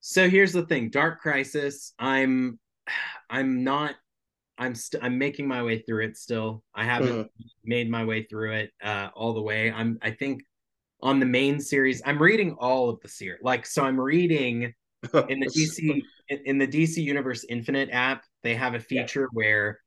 [0.01, 1.93] So here's the thing, Dark Crisis.
[1.97, 2.59] I'm,
[3.29, 3.95] I'm not.
[4.57, 6.63] I'm st- I'm making my way through it still.
[6.73, 7.29] I haven't
[7.65, 9.71] made my way through it uh, all the way.
[9.71, 9.97] I'm.
[10.01, 10.43] I think
[11.01, 13.41] on the main series, I'm reading all of the series.
[13.43, 14.73] Like, so I'm reading
[15.27, 18.23] in the DC in, in the DC Universe Infinite app.
[18.43, 19.79] They have a feature where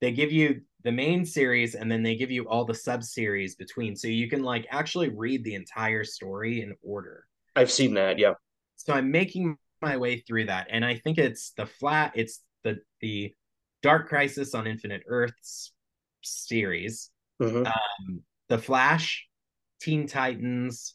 [0.00, 3.54] they give you the main series and then they give you all the sub series
[3.56, 7.26] between, so you can like actually read the entire story in order.
[7.56, 8.18] I've seen that.
[8.18, 8.34] Yeah.
[8.76, 12.80] so I'm making my way through that, and I think it's the flat, it's the
[13.00, 13.34] the
[13.82, 15.72] Dark Crisis on Infinite Earths
[16.22, 17.66] series, Mhm.
[17.66, 19.26] um, the Flash,
[19.80, 20.94] Teen Titans,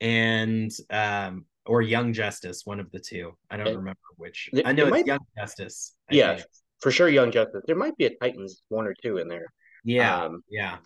[0.00, 3.36] and um, or Young Justice, one of the two.
[3.50, 4.50] I don't It- remember which.
[4.52, 5.94] it- I know it it's might- Young Justice.
[6.10, 6.46] I yeah, think.
[6.82, 7.08] For sure.
[7.08, 7.62] Young Justice.
[7.66, 9.46] There might be a Titans one or two in there.
[9.84, 10.78] yeah, Um, yeah.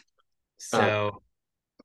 [0.59, 1.23] So.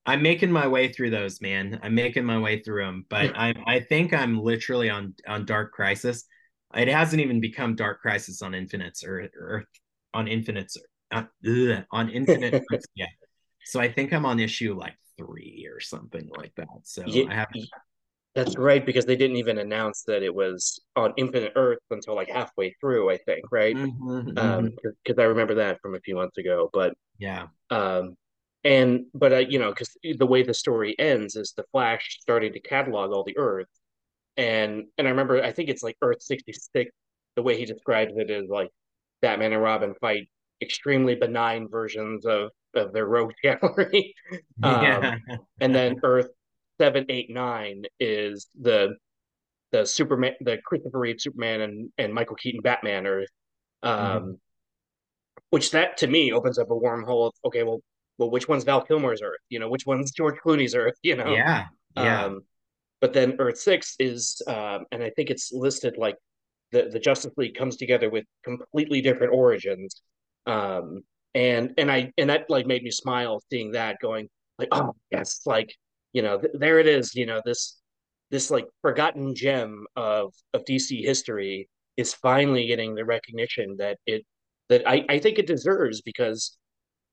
[0.04, 1.80] I'm making my way through those, man.
[1.84, 5.74] I'm making my way through them, but I I think I'm literally on on Dark
[5.74, 6.26] Crisis.
[6.74, 9.68] It hasn't even become Dark Crisis on Infinite's or Earth
[10.14, 10.76] on Infinite's
[11.12, 12.64] uh, ugh, on Infinite
[12.96, 13.10] yet.
[13.66, 16.68] So I think I'm on issue like three or something like that.
[16.84, 17.68] So I haven't.
[18.34, 22.30] That's right, because they didn't even announce that it was on Infinite Earth until like
[22.30, 23.76] halfway through, I think, right?
[23.76, 24.78] Mhm, Um, mhm.
[25.04, 26.70] because I remember that from a few months ago.
[26.72, 28.16] But yeah, um,
[28.64, 32.54] and but uh, you know, because the way the story ends is the Flash starting
[32.54, 33.80] to catalog all the Earths,
[34.38, 36.92] and and I remember I think it's like Earth sixty six.
[37.36, 38.70] The way he describes it is like
[39.22, 40.30] Batman and Robin fight
[40.62, 44.16] extremely benign versions of of their rogue gallery.
[44.64, 45.16] Um, yeah,
[45.60, 46.28] and then Earth
[46.82, 48.96] seven, eight, nine is the
[49.72, 53.30] the Superman, the Christopher Reeve Superman and and Michael Keaton Batman Earth,
[53.84, 54.40] um, Mhm.
[55.52, 57.82] which that to me opens up a wormhole of okay, well,
[58.18, 59.40] well, which one's Val Kilmer's Earth?
[59.50, 60.96] You know, which one's George Clooney's Earth?
[61.04, 61.66] You know, yeah,
[61.96, 62.26] yeah.
[62.26, 62.42] um,
[63.02, 66.16] but then Earth Six is, um, and I think it's listed like
[66.72, 70.02] the the Justice League comes together with completely different origins,
[70.48, 71.02] um,
[71.36, 75.42] and and I and that like made me smile seeing that going like oh yes
[75.46, 75.74] like
[76.14, 77.80] you know th- there it is you know this
[78.32, 84.26] this like forgotten gem of of DC history is finally getting the recognition that it
[84.70, 86.58] that I I think it deserves because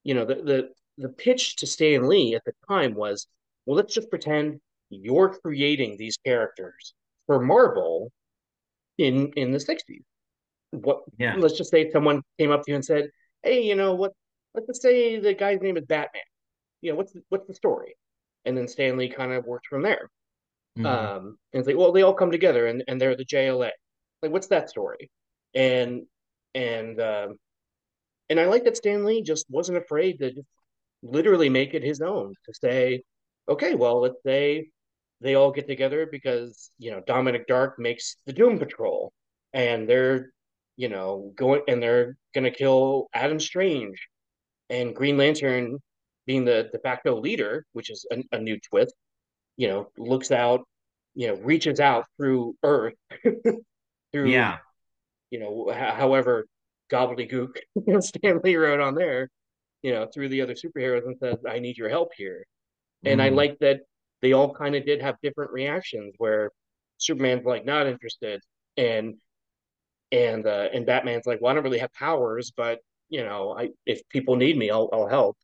[0.05, 3.27] you know the the the pitch to Stan Lee at the time was
[3.67, 6.95] well let's just pretend you're creating these characters
[7.27, 8.11] for Marvel
[8.99, 10.03] in in the 60s
[10.71, 11.35] what Yeah.
[11.37, 13.11] let's just say someone came up to you and said
[13.43, 14.13] hey you know what
[14.55, 16.23] let's just say the guy's name is Batman.
[16.81, 17.97] You know what's the, what's the story
[18.44, 20.11] and then Stan Lee kind of worked from there.
[20.79, 20.87] Mhm.
[20.87, 23.70] um and it's like well they all come together and, and they're the JLA
[24.22, 25.11] like what's that story?
[25.55, 26.07] And
[26.55, 27.37] and um
[28.31, 30.46] and I like that Stan Lee just wasn't afraid to just
[31.03, 33.03] literally make it his own to say
[33.48, 34.68] okay well let's say
[35.20, 39.12] they all get together because you know Dominic Darrk makes the Doom Patrol
[39.53, 40.33] and they're
[40.77, 44.09] you know going and they're gonna kill Adam Strange
[44.70, 45.79] and Green Lantern
[46.29, 48.95] being the de facto leader which is a, a new twist
[49.57, 50.62] you know looks out
[51.14, 52.95] you know reaches out through Earth
[54.12, 54.59] through yeah,
[55.31, 56.47] you know however
[56.93, 57.57] gobbledygook
[58.01, 59.29] Stan Lee wrote on there,
[59.83, 62.45] you know, through the other superheroes and says, "I need your help here."
[63.07, 63.35] And I Mhm.
[63.35, 63.83] like that
[64.23, 66.53] they all kind of did have different reactions where
[66.99, 68.43] Superman's like not interested
[68.79, 69.17] and
[70.12, 73.71] and uh and Batman's like, well, I don't really have powers, but you know, I
[73.87, 75.37] if people need me, I'll I'll help.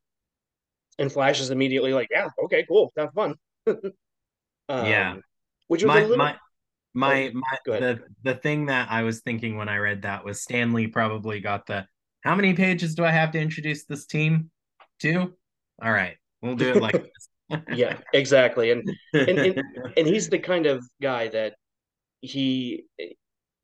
[0.99, 3.35] And Flash is immediately like, yeah, okay, cool, sounds fun.
[4.69, 5.13] Yeah.
[5.13, 5.23] um,
[5.69, 6.37] which was my little my
[6.95, 10.43] my Oh, my the the thing that I was thinking when I read that was
[10.43, 11.87] Stan Lee probably got the
[12.23, 14.51] how many pages do I have to introduce this team?
[15.01, 15.35] Two?
[15.83, 16.17] All right.
[16.43, 17.61] We'll do it like this.
[17.69, 18.71] yeah, exactly.
[18.71, 19.63] And and, and
[19.97, 21.55] and he's the kind of guy that
[22.21, 22.85] he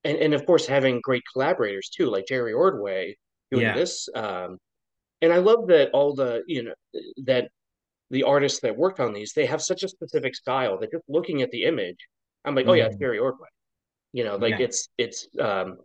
[0.05, 3.17] and, and of course having great collaborators too, like Jerry Ordway
[3.51, 3.75] doing Yeah.
[3.75, 4.09] this.
[4.15, 4.59] Um,
[5.23, 6.75] and I love that all the you know
[7.25, 7.51] that
[8.11, 11.43] the artists that worked on these they have such a specific style that just looking
[11.43, 12.09] at the image,
[12.45, 13.01] I'm like, oh yeah, it's Mhm.
[13.01, 13.49] Jerry Ordway.
[14.13, 14.67] You know, like Yeah.
[14.67, 15.79] it's it's um,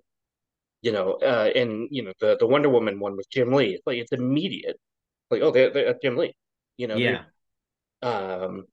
[0.82, 3.76] you know, uh, and you know the the Wonder Woman one with Jim Lee.
[3.76, 4.80] It's like it's immediate.
[5.32, 6.36] Like oh, they're, they're, Jim Lee.
[6.78, 7.24] You know, yeah.
[8.02, 8.66] um,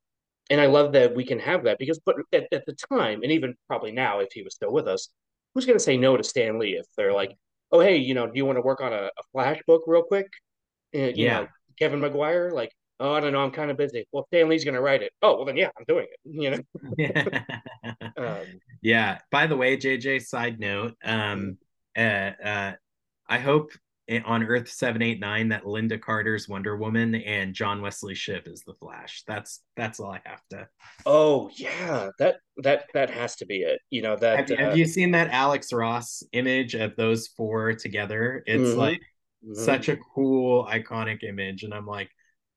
[0.51, 3.33] and I love that we can have that because, but at, at the time, and
[3.33, 5.09] even probably now, if he was still with us,
[5.55, 7.37] who's going to say no to Stan Lee if they're like,
[7.71, 10.03] oh, hey, you know, do you want to work on a, a Flash book real
[10.03, 10.27] quick?
[10.95, 11.41] And, you Yeah.
[11.41, 14.07] know, Kevin Maguire, like, oh, I don't know, I'm kind of busy.
[14.13, 15.13] Well, Stan Lee's going to write it.
[15.23, 16.21] Oh, well, then yeah, I'm doing it.
[16.25, 17.43] You know,
[18.17, 18.47] um,
[18.83, 19.19] yeah.
[19.31, 21.59] By the way, JJ, side note, um,
[21.97, 22.73] uh, uh,
[23.29, 23.73] I hope
[24.27, 29.23] on Earth 789 that Lynda Carter's Wonder Woman and John Wesley Shipp is the Flash.
[29.27, 30.69] That's that's all I have to.
[31.07, 33.81] oh yeah, that that that has to be it.
[33.91, 34.39] You know that.
[34.39, 38.43] Have, you- have uh, you seen that Alex Ross image of those four together?
[38.47, 38.77] It's Mhm.
[38.77, 39.01] like
[39.47, 39.57] mhm.
[39.57, 42.11] such a cool, iconic image, and I'm like,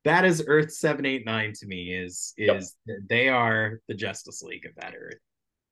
[0.03, 1.93] that is Earth 789 to me.
[1.95, 2.57] Is Yep.
[2.57, 2.75] is
[3.09, 5.17] they are the Justice League of that Earth.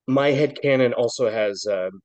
[0.08, 2.02] my head canon also has um,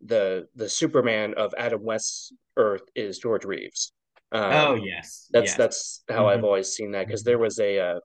[0.00, 3.92] the the Superman of Adam West's Earth is George Reeves.
[4.32, 5.56] Um, oh yes, That's yes.
[5.58, 6.44] that's how I've Mhm.
[6.44, 8.00] always seen that because there was a uh,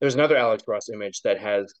[0.00, 1.72] there's another Alex Ross image that has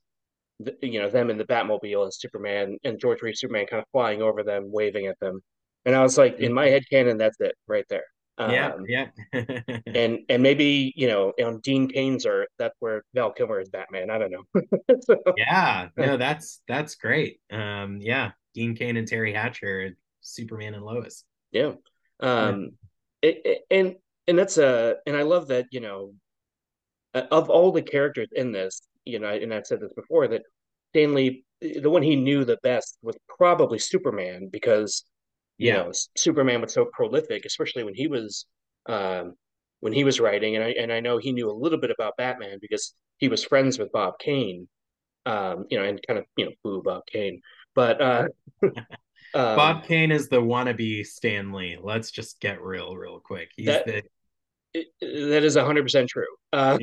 [0.82, 4.22] you know them in the Batmobile and Superman and George Reeves Superman kind of flying
[4.22, 5.40] over them, waving at them,
[5.84, 8.04] and I was like, in my head canon, that's it right there.
[8.38, 9.06] yeah, Um, yeah.
[9.86, 14.10] and and maybe you know on Dean Cain's Earth, that's where Val Kilmer is Batman.
[14.10, 14.44] I don't know.
[15.00, 17.40] So, yeah, no, that's that's great.
[17.52, 21.24] Um, yeah, Dean Kane and Teri Hatcher, Superman and Lois.
[21.52, 21.72] yeah.
[22.20, 22.72] Um,
[23.22, 26.14] it, it- and and that's a and I love that you know
[27.14, 30.42] uh, of all the characters in this, you know, and I've said this before that
[30.90, 35.04] Stan Lee, the one he knew the best was probably Superman because
[35.58, 38.46] you Yeah, know Superman was so prolific, especially when he was
[38.86, 39.34] um,
[39.80, 42.16] when he was writing, and I and I know he knew a little bit about
[42.16, 44.68] Batman because he was friends with Bob Kane,
[45.26, 47.40] um, you know, and kind of you know boo Bob Kane,
[47.74, 48.28] but uh,
[48.62, 48.72] um,
[49.34, 51.78] Bob Kane is the wannabe Stan Lee.
[51.80, 53.50] Let's just get real, real quick.
[53.56, 54.02] He's That- the
[54.74, 56.26] it- that is hundred percent true.
[56.52, 56.78] Uh,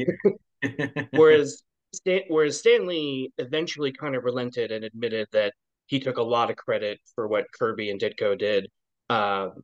[1.12, 5.54] whereas Stan, whereas Stan Lee eventually kind of relented and admitted that
[5.92, 8.70] he took a lot of credit for what Kirby and Ditko did.
[9.10, 9.62] Um,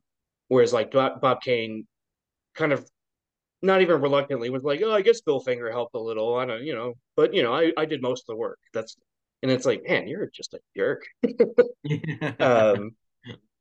[0.48, 1.86] whereas like Bob, Bob Kane
[2.54, 2.86] kind of
[3.62, 6.36] not even reluctantly was like, oh, I guess Bill Finger helped a little.
[6.36, 8.58] I don't, you know, but you know, I, I did most of the work.
[8.74, 8.94] That's
[9.42, 11.04] and it's like, man, you're just a jerk.
[12.40, 12.90] Um,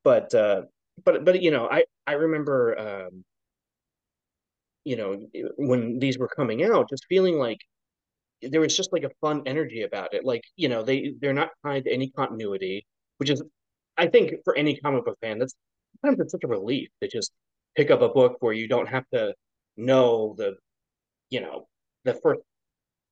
[0.04, 0.64] but uh,
[1.06, 3.24] but but you know, I I remember um,
[4.84, 5.22] you know,
[5.58, 7.60] when these were coming out, just feeling like
[8.41, 10.23] there was just like a fun energy about it.
[10.26, 12.86] Like, you know, they they're not tied to any continuity,
[13.17, 13.43] which is
[13.97, 15.56] I think for any comic book fan, that's
[16.02, 17.32] sometimes it's such a relief to just
[17.76, 19.34] pick up a book where you don't have to
[19.78, 20.58] know the,
[21.30, 21.67] you know,
[22.06, 22.41] the first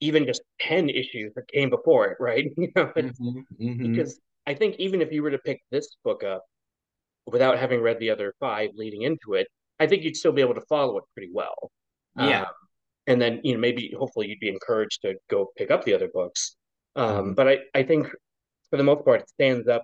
[0.02, 2.46] even just 10 issues that came before it, right?
[2.58, 3.92] You know, Mhm, mhm.
[3.94, 6.46] because I think even if you were to pick this book up
[7.28, 9.48] without having read the other five leading into it,
[9.80, 11.72] I think you'd still be able to follow it pretty well.
[12.16, 12.42] Yeah.
[12.42, 12.46] Um,
[13.08, 16.10] and then, you know, maybe hopefully you'd be encouraged to go pick up the other
[16.14, 16.56] books.
[16.96, 17.36] Um, Mhm.
[17.36, 18.08] But I, I think
[18.70, 19.84] for the most part, it stands up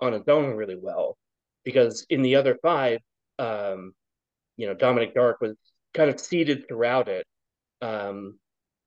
[0.00, 1.16] on its own really well
[1.64, 3.00] because in the other five,
[3.38, 3.92] um,
[4.56, 5.56] you know, Dominic Darrk was
[5.94, 7.26] kind of seated throughout it.
[7.82, 8.38] Um,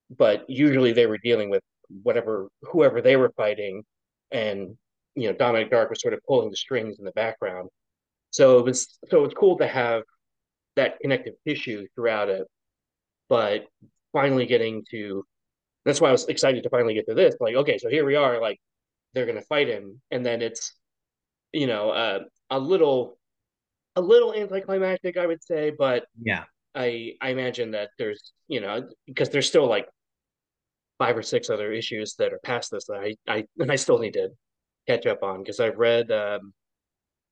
[0.10, 1.64] but usually they were dealing with
[2.04, 3.84] whatever, whoever they were fighting.
[4.32, 4.78] And,
[5.16, 7.70] you know, Dominic Darrk was sort of pulling the strings in the background.
[8.32, 10.04] So it was, so it's cool to have
[10.76, 12.48] that connective tissue throughout it.
[13.30, 13.68] But
[14.12, 15.26] finally getting to,
[15.86, 17.36] that's why I was excited to finally get to this.
[17.40, 18.60] Like, okay, so here we are, like,
[19.14, 20.02] they're going to fight him.
[20.12, 20.74] And then it's,
[21.54, 22.20] you know, uh,
[22.50, 23.18] a little,
[23.96, 26.44] a little anticlimactic, I would say, but Yeah.
[26.76, 29.88] I I imagine that there's you know because there's still like
[31.00, 33.98] five or six other issues that are past this that I I and I still
[33.98, 34.30] need to
[34.88, 36.54] catch up on because I've read um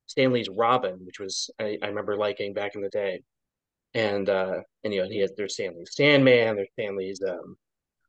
[0.07, 3.21] Stan Lee's Robin, which was I, I remember liking back in the day,
[3.93, 7.55] and uh, and you know he has there's Stan Lee's Sandman, there's Stan Lee's um,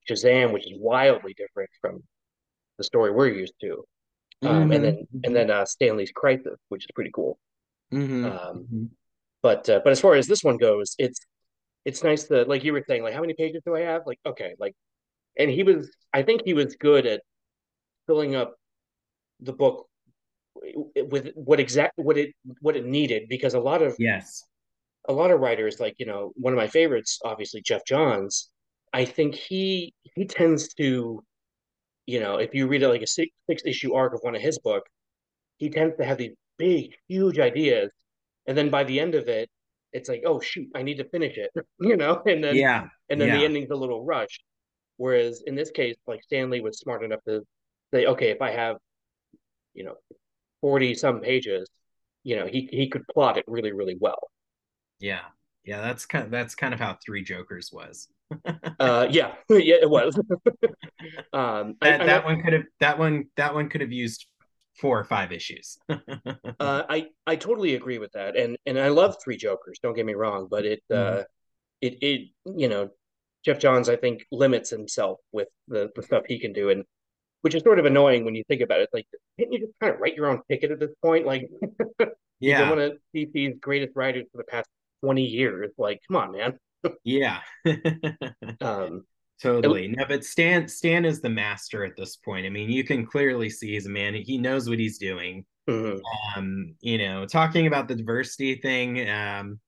[0.08, 2.02] Shazam, which is wildly different from
[2.78, 3.84] the story we're used to,
[4.42, 7.38] um, and then and then uh, Stan Lee's Crisis, which is pretty cool.
[7.92, 8.88] mhm, Um, mhm.
[9.42, 11.20] but uh, but as far as this one goes, it's
[11.84, 14.02] it's nice to like you were saying, like how many pages do I have?
[14.06, 14.74] Like okay, like
[15.38, 17.22] and he was I think he was good at
[18.06, 18.54] filling up
[19.40, 19.88] the book
[20.96, 24.44] with what exact what it what it needed because a lot of Yes.
[25.08, 28.50] A lot of writers like you know one of my favorites obviously Geoff Johns
[28.92, 31.22] I think he he tends to
[32.06, 34.42] you know if you read it like a six, six issue arc of one of
[34.42, 34.84] his book
[35.58, 37.90] he tends to have these big huge ideas
[38.46, 39.48] and then by the end of it
[39.92, 41.50] it's like oh shoot I need to finish it
[41.80, 42.88] you know and then Yeah.
[43.10, 44.42] and then the ending's a little rushed
[44.98, 47.42] whereas in this case like stan lee was smart enough to
[47.94, 48.76] say okay if I have
[49.74, 49.94] you know
[50.60, 51.68] 40 some pages
[52.24, 54.30] you know he he could plot it really really well
[55.00, 55.20] Yeah.
[55.64, 58.08] Yeah, that's kind of, that's kind of how Three Jokers was.
[58.78, 60.14] uh yeah yeah it was
[61.32, 64.26] um I, That I, one could have that one that one could have used
[64.78, 65.78] four or five issues.
[65.88, 65.96] uh,
[66.60, 70.14] I I totally agree with that and and I love Three Jokers don't get me
[70.14, 71.20] wrong but it Mhm.
[71.20, 71.24] uh
[71.80, 72.90] it it you know
[73.44, 76.84] Geoff Johns I think limits himself with the the stuff he can do and
[77.42, 79.06] which is sort of annoying when you think about it like
[79.38, 81.48] can't you just kind of write your own ticket at this point like
[82.40, 82.68] yeah.
[82.68, 84.68] one of DC's greatest writers for the past
[85.02, 86.58] 20 years like come on man
[87.04, 87.40] Yeah.
[88.60, 89.04] um
[89.40, 89.86] Totally.
[89.86, 92.44] No, but Stan Stan is the master at this point.
[92.44, 94.14] I mean, you can clearly see he's a man.
[94.14, 95.44] He knows what he's doing.
[95.68, 96.00] mhm.
[96.36, 99.60] Um, you know, talking about the diversity thing, um,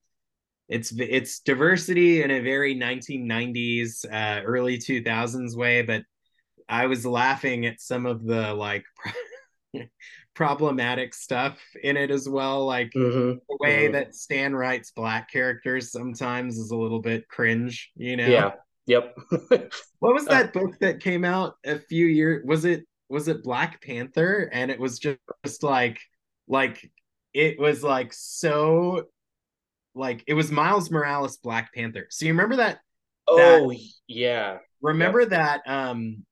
[0.67, 6.03] it's it's diversity in a very 1990s, uh, early 2000s way, but
[6.67, 8.83] I was laughing at some of the like
[10.33, 12.65] problematic stuff in it as well.
[12.65, 13.39] Like Mhm.
[13.49, 13.93] the way Mhm.
[13.93, 18.27] that Stan writes black characters sometimes is a little bit cringe, you know.
[18.31, 18.51] Yeah.
[18.87, 19.17] Yep.
[19.99, 22.43] What was Uh, that book that came out a few years?
[22.45, 24.49] Was it was it Black Panther?
[24.53, 25.99] And it was just, just like
[26.47, 26.89] like
[27.33, 29.07] it was like so
[29.95, 32.07] like it was Miles Morales Black Panther.
[32.09, 32.79] So you remember that?
[33.27, 33.73] oh
[34.07, 34.59] yeah.
[34.81, 35.61] Remember that?
[35.67, 36.25] Um,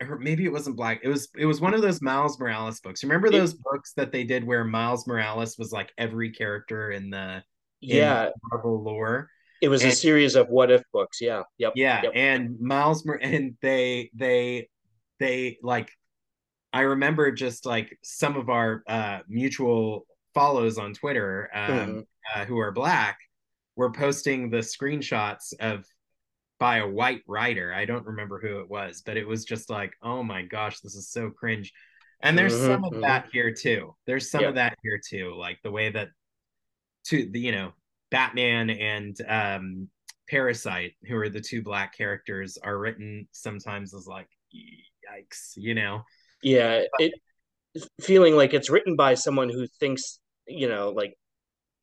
[0.00, 1.00] or maybe it wasn't Black.
[1.02, 3.02] It was it was one of those Miles Morales books.
[3.02, 7.10] Remember It- those books that they did where Miles Morales was like every character in
[7.10, 7.42] the
[7.80, 8.30] in Yeah.
[8.50, 9.30] Marvel lore.
[9.60, 11.20] It was a series of what if books.
[11.20, 11.42] Yeah.
[11.58, 11.72] Yep.
[11.74, 12.12] Yeah, Yep.
[12.14, 14.68] and Miles Mor- and they they
[15.18, 15.90] they like
[16.72, 22.06] I remember just like some of our uh mutual follows on Twitter um Mhm.
[22.34, 23.18] uh, who are black
[23.74, 25.84] were posting the screenshots of
[26.58, 27.72] by a white writer.
[27.74, 30.94] I don't remember who it was, but it was just like, "Oh my gosh, this
[30.96, 31.72] is so cringe."
[32.20, 33.02] And there's Mhm, some of mhm.
[33.02, 33.96] that here too.
[34.06, 34.48] There's some Yeah.
[34.48, 36.08] of that here too, like the way that
[37.06, 37.72] to the you know
[38.10, 39.88] Batman and um
[40.28, 46.02] Parasite, who are the two black characters, are written sometimes as like yikes, you know.
[46.42, 46.82] Yeah.
[46.98, 47.14] It
[48.00, 51.14] feeling like it's written by someone who thinks, you know, like,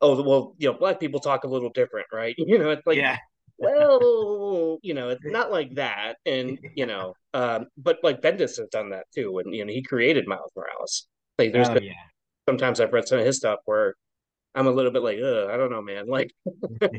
[0.02, 2.34] oh well, you know, black people talk a little different, right?
[2.38, 3.18] You know, it's like, yeah,
[3.58, 6.14] well, you know, it's not like that.
[6.26, 9.38] And, you know, um, but like Bendis has done that too.
[9.38, 11.08] And, you know, he created Miles Morales.
[11.38, 11.92] Like there's oh been yeah,
[12.48, 13.94] sometimes I've read some of his stuff where
[14.54, 16.06] I'm a little bit like, Ugh, I don't know, man.
[16.08, 16.32] Like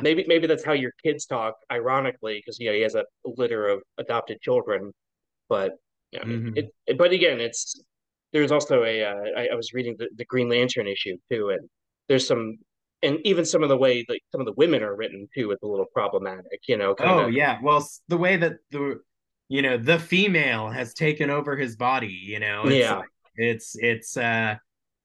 [0.00, 3.68] maybe maybe that's how your kids talk, ironically, because you know he has a litter
[3.68, 4.92] of adopted children.
[5.48, 5.72] But
[6.12, 6.56] you know, Mhm.
[6.56, 7.80] it, it, but again, it's
[8.32, 11.68] there's also a uh, I, I was reading the, the Green Lantern issue too, and
[12.08, 12.58] there's some
[13.04, 15.58] and even some of the way like some of the women are written too is
[15.62, 16.94] a little problematic, you know.
[16.94, 17.58] Kind oh yeah.
[17.62, 19.00] Well, the way that the
[19.48, 22.96] you know the female has taken over his body, you know, it's Yeah.
[22.96, 24.56] like, it's it's uh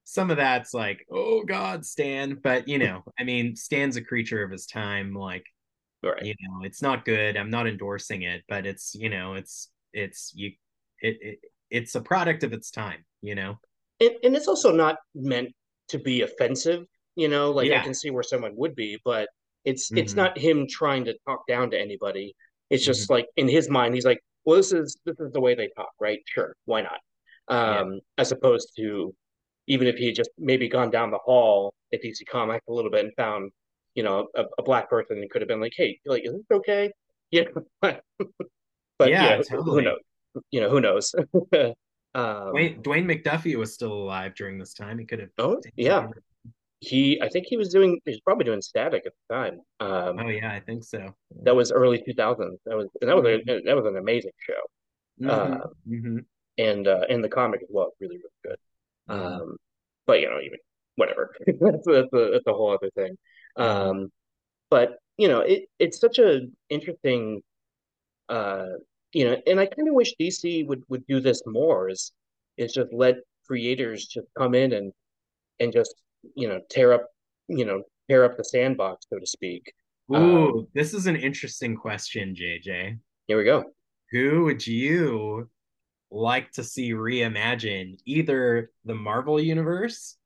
[0.04, 4.44] some of that's like oh god stan but you know i mean stan's a creature
[4.44, 5.44] of his time like
[6.04, 6.24] right.
[6.24, 10.32] you know it's not good i'm not endorsing it but it's you know it's it's
[10.36, 10.52] you
[11.02, 11.40] it, it
[11.70, 13.60] it's a product of its time you know
[14.00, 15.50] And, and it's also not meant
[15.90, 16.86] to be offensive,
[17.20, 17.52] you know.
[17.52, 19.28] Like I can see where someone would be, but
[19.66, 20.18] it's it's Mhm.
[20.18, 22.36] not him trying to talk down to anybody.
[22.70, 25.56] It's just like in his mind, he's like, well, this is this is the way
[25.56, 26.20] they talk, right?
[26.28, 27.00] Sure, why not?
[27.48, 29.14] Um, as opposed to
[29.68, 32.90] even if he had just maybe gone down the hall at DC Comics a little
[32.92, 33.52] bit and found,
[33.96, 36.42] you know, a, a black person and could have been like, hey, like, is this
[36.52, 36.92] okay?
[37.32, 37.44] Yeah,
[37.82, 38.02] but
[38.98, 39.76] but Yeah, yeah, who- totally.
[39.76, 40.00] who knows?
[40.52, 41.14] You know, who knows?
[41.54, 41.76] um,
[42.16, 46.22] Dwayne, Dwayne McDuffie was still alive during this time he could have Oh yeah, over.
[46.80, 47.22] He.
[47.22, 48.00] I think he was doing.
[48.06, 49.62] He was probably doing Static at the time.
[49.80, 52.60] Um, oh yeah i think so that was early 2000s.
[52.66, 53.50] That was and that was Mm-hmm.
[53.50, 54.62] a, that was an amazing show.
[55.20, 56.26] Mhm, uh, mhm,
[56.58, 58.58] And uh, and the comic as well, really really good.
[59.08, 59.42] mhm.
[59.42, 59.58] Um,
[60.08, 60.60] but you know, even
[60.96, 61.36] whatever.
[61.48, 63.18] that's, that's, a, that's a whole other thing.
[63.58, 64.12] Um,
[64.70, 67.42] but you know, it it's such a interesting,
[68.30, 68.68] uh,
[69.14, 71.90] you know, and I kind of wish DC would would do this more.
[71.90, 72.12] Is
[72.58, 73.16] is just let
[73.48, 74.94] creators just come in and
[75.60, 75.96] and just
[76.36, 77.08] you know tear up
[77.48, 79.74] you know tear up the sandbox so to speak.
[80.12, 80.16] Ooh,
[80.60, 82.98] um, this is an interesting question, JJ.
[83.28, 83.66] Here we go.
[84.12, 85.50] Who would you
[86.12, 90.18] like to see reimagine either the Marvel universe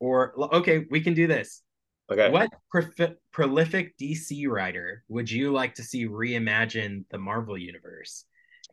[0.00, 1.62] or okay, we can do this.
[2.10, 2.30] Okay.
[2.30, 8.24] What pro- prolific DC writer would you like to see reimagine the Marvel universe?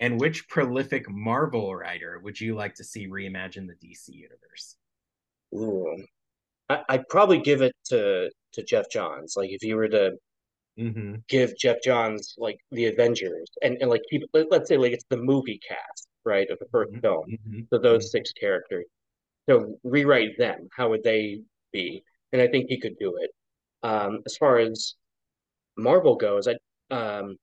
[0.01, 4.75] And which prolific Marvel writer would you like to see reimagine the DC universe?
[5.53, 6.03] Ooh.
[6.69, 9.35] I, I'd probably give it to to Geoff Johns.
[9.35, 10.11] Like if you were to
[10.79, 11.15] mm-hmm.
[11.27, 15.17] give Geoff Johns like the Avengers and, and like keep let's say like it's the
[15.17, 16.99] movie cast, right, of the 1st mm-hmm.
[16.99, 17.25] film.
[17.31, 17.59] Mm-hmm.
[17.71, 18.17] So those mm-hmm.
[18.17, 18.85] six characters.
[19.49, 20.69] So rewrite them.
[20.75, 21.41] How would they
[21.73, 22.03] be?
[22.33, 23.31] And I think he could do it.
[23.81, 24.95] Um, as far as
[25.77, 26.55] Marvel goes, I
[26.91, 27.37] um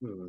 [0.00, 0.28] hmm.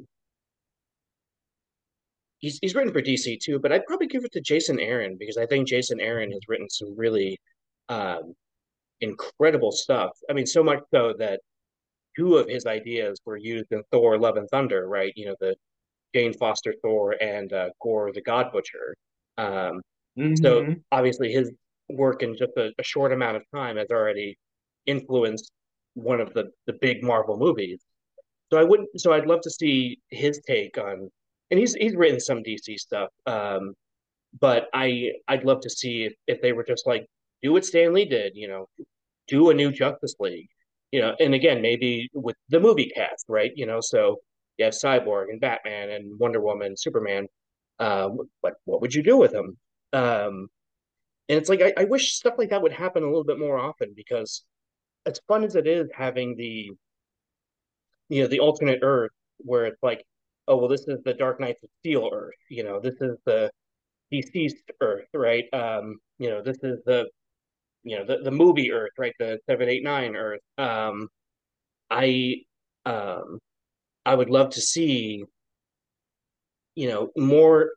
[2.39, 5.37] he's he's written for DC too, but I'd probably give it to Jason Aaron because
[5.37, 7.39] I think Jason Aaron has written some really
[7.89, 8.35] um
[9.01, 10.11] incredible stuff.
[10.29, 11.41] I mean, so much so that
[12.17, 15.13] two of his ideas were used in Thor: Love and Thunder, right?
[15.15, 15.55] You know, the
[16.13, 18.95] Jane Foster Thor and uh, Gorr the God Butcher.
[19.37, 19.81] Um,
[20.17, 20.35] mm-hmm.
[20.35, 21.51] So obviously, his
[21.89, 24.37] work in just a, a, short amount of time has already
[24.85, 25.51] influenced
[25.93, 27.79] one of the the big Marvel movies.
[28.51, 28.89] So I wouldn't.
[28.97, 31.09] So I'd love to see his take on,
[31.51, 33.09] and he's he's written some DC stuff.
[33.25, 33.73] Um,
[34.39, 37.07] but I I'd love to see if, if they were just like
[37.43, 38.67] do what Stan Lee did, you know,
[39.27, 40.49] do a new Justice League,
[40.91, 43.51] you know, and again maybe with the movie cast, right?
[43.55, 44.17] You know, so
[44.57, 47.27] you have Cyborg and Batman and Wonder Woman, Superman.
[47.79, 48.09] Uh,
[48.41, 49.57] what what would you do with them?
[49.93, 50.49] Um,
[51.29, 53.57] and it's like I, I wish stuff like that would happen a little bit more
[53.59, 54.43] often because
[55.05, 56.71] as fun as it is having the
[58.09, 60.03] you know the alternate Earth where it's like
[60.47, 63.51] oh well this is the Dark Knights of Steel Earth you know this is the
[64.11, 67.07] DCeased Earth right um you know this is the
[67.87, 69.13] you know the, the movie Earth right?
[69.19, 70.41] The seven eight nine Earth.
[70.57, 71.07] Um
[71.89, 72.35] I
[72.85, 73.39] um
[74.05, 75.25] I would love to see
[76.75, 77.71] you know more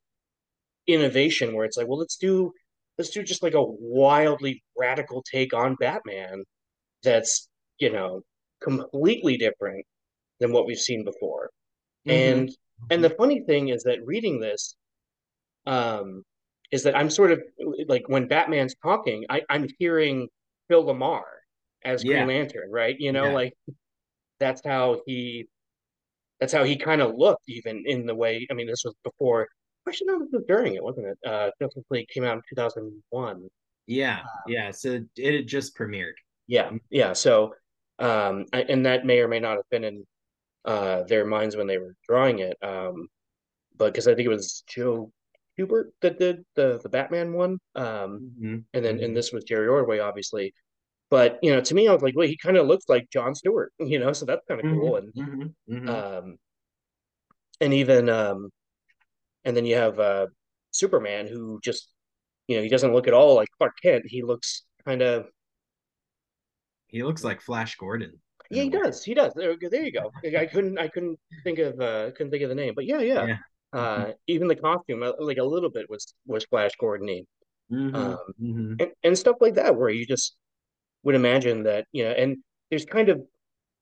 [0.87, 2.53] innovation where it's like well let's do
[2.99, 6.45] let's do just like a wildly radical take on Batman
[7.03, 7.49] that's
[7.79, 8.23] you know
[8.63, 9.85] completely different
[10.39, 11.51] than what we've seen before.
[12.09, 12.39] Mm-hmm.
[12.39, 12.51] and
[12.91, 14.75] and the funny thing is that reading this
[15.67, 16.23] um
[16.73, 17.43] is that i'm sort of
[17.89, 20.29] like when batman's talking I, i'm hearing
[20.69, 21.23] phil lamarr
[21.85, 22.25] as yeah.
[22.25, 23.33] green lantern right you know yeah.
[23.33, 23.55] like
[24.39, 25.47] that's how he
[26.39, 29.49] that's how he kind of looked even in the way i mean this was before
[29.89, 33.49] actually no this was during it wasn't it uh justice league came out in 2001
[33.87, 36.15] yeah um, yeah so it had just premiered
[36.51, 37.13] yeah, yeah.
[37.13, 37.55] So,
[38.01, 40.05] um, and that may or may not have been in
[40.65, 42.57] uh, their minds when they were drawing it.
[42.61, 43.07] Um,
[43.79, 45.13] but because I think it was Joe
[45.61, 48.59] Kubert that did the the Batman one, um, mm-hmm.
[48.75, 49.05] and then mm-hmm.
[49.05, 50.55] and this was Jerry Ordway, obviously.
[51.11, 53.35] But you know, to me, I was like, well, he kind of looks like John
[53.35, 54.81] Stewart, you know, so that's kind of mm-hmm.
[54.81, 54.97] cool.
[54.97, 55.75] And mm-hmm.
[55.75, 55.89] Mm-hmm.
[55.89, 56.37] um,
[57.61, 58.51] and even um,
[59.45, 60.27] and then you have uh,
[60.71, 61.89] Superman, who just
[62.49, 64.05] you know he doesn't look at all like Clark Kent.
[64.07, 65.27] He looks kind of
[66.89, 68.21] he looks like Flash Gordon.
[68.51, 69.05] Yeah, he does.
[69.05, 69.33] He does.
[69.35, 70.11] There, there you go.
[70.37, 70.77] I couldn't.
[70.79, 71.81] I couldn't think of.
[71.81, 72.75] Uh, couldn't think of the name.
[72.75, 73.27] But yeah, yeah.
[73.27, 73.37] yeah.
[73.73, 74.11] Uh, mm-hmm.
[74.27, 77.27] even the costume, uh, like a little bit, was was Flash Gordon.
[77.73, 77.95] Mm-hmm.
[77.95, 78.75] Um, mm-hmm.
[78.81, 80.37] And, and stuff like that, where you just
[81.05, 82.39] would imagine that you know, and
[82.71, 83.23] there's kind of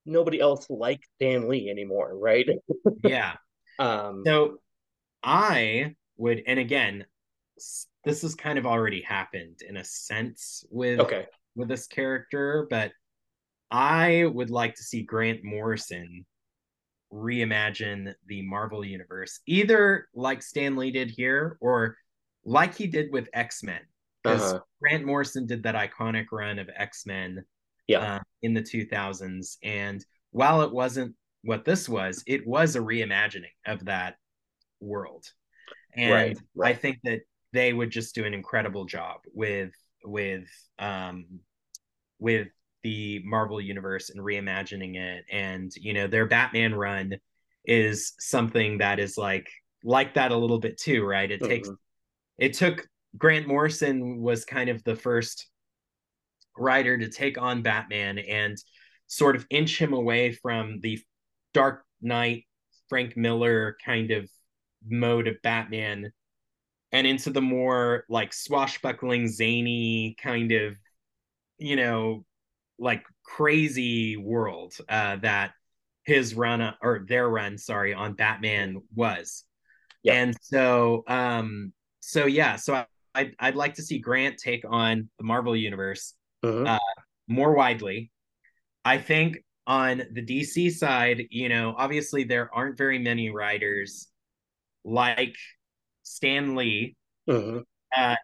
[0.05, 2.49] nobody else like Stan Lee anymore, right?
[3.05, 3.35] yeah.
[3.81, 4.25] Um.
[4.27, 4.57] So
[5.23, 7.07] I would, and again,
[8.05, 12.93] this has kind of already happened in a sense with okay with this character, but
[13.71, 16.25] I would like to see Grant Morrison
[17.13, 21.97] reimagine the Marvel universe, either like Stan Lee did here or
[22.45, 23.81] like he did with X Men.
[24.23, 24.61] Because uh-huh.
[24.81, 27.45] Grant Morrison did that iconic run of X Men
[27.87, 28.17] yeah.
[28.17, 29.57] Uh, in the 2000s.
[29.63, 34.17] And while it wasn't what this was, it was a reimagining of that
[34.81, 35.25] world.
[35.97, 36.77] And right, right.
[36.77, 37.21] I think that
[37.53, 39.73] they would just do an incredible job with
[40.05, 40.49] with
[40.79, 41.41] um
[42.19, 42.49] with
[42.83, 45.25] the Marvel universe and reimagining it.
[45.31, 47.17] And, you know, their Batman run
[47.65, 49.49] is something that is like
[49.85, 51.31] like that a little bit too, right?
[51.31, 51.49] It mm-hmm.
[51.49, 51.69] takes
[52.39, 55.49] it took Grant Morrison was kind of the first
[56.57, 58.57] writer to take on Batman and
[59.07, 61.01] sort of inch him away from the
[61.55, 62.45] Dark Knight,
[62.89, 64.29] Frank Miller kind of
[64.87, 66.13] mode of Batman
[66.93, 70.77] and into the more like swashbuckling, zany kind of
[71.59, 72.25] you know,
[72.79, 75.53] like crazy world uh, that
[76.05, 79.45] his run or their run, sorry, on Batman was.
[80.03, 80.15] Yeah.
[80.15, 85.09] And so, um, so yeah, so I, I'd, I'd like to see Grant take on
[85.19, 86.15] the Marvel universe
[86.45, 86.67] Mhm.
[86.69, 86.79] uh,
[87.27, 88.11] more widely.
[88.85, 94.07] I think on the DC side, you know, obviously there aren't very many writers
[94.85, 95.37] like
[96.05, 96.97] Stan Lee.
[97.29, 97.65] Mhm.
[97.95, 98.17] Uh,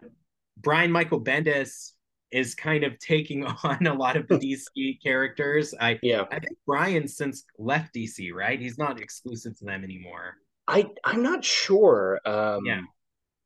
[0.57, 1.93] Brian Michael Bendis
[2.35, 5.73] is kind of taking on a lot of the DC characters.
[5.81, 6.25] I Yeah.
[6.31, 8.61] I think Brian since left DC, right?
[8.61, 10.37] He's not exclusive to them anymore.
[10.67, 12.21] I I'm not sure.
[12.27, 12.83] Um, Yeah.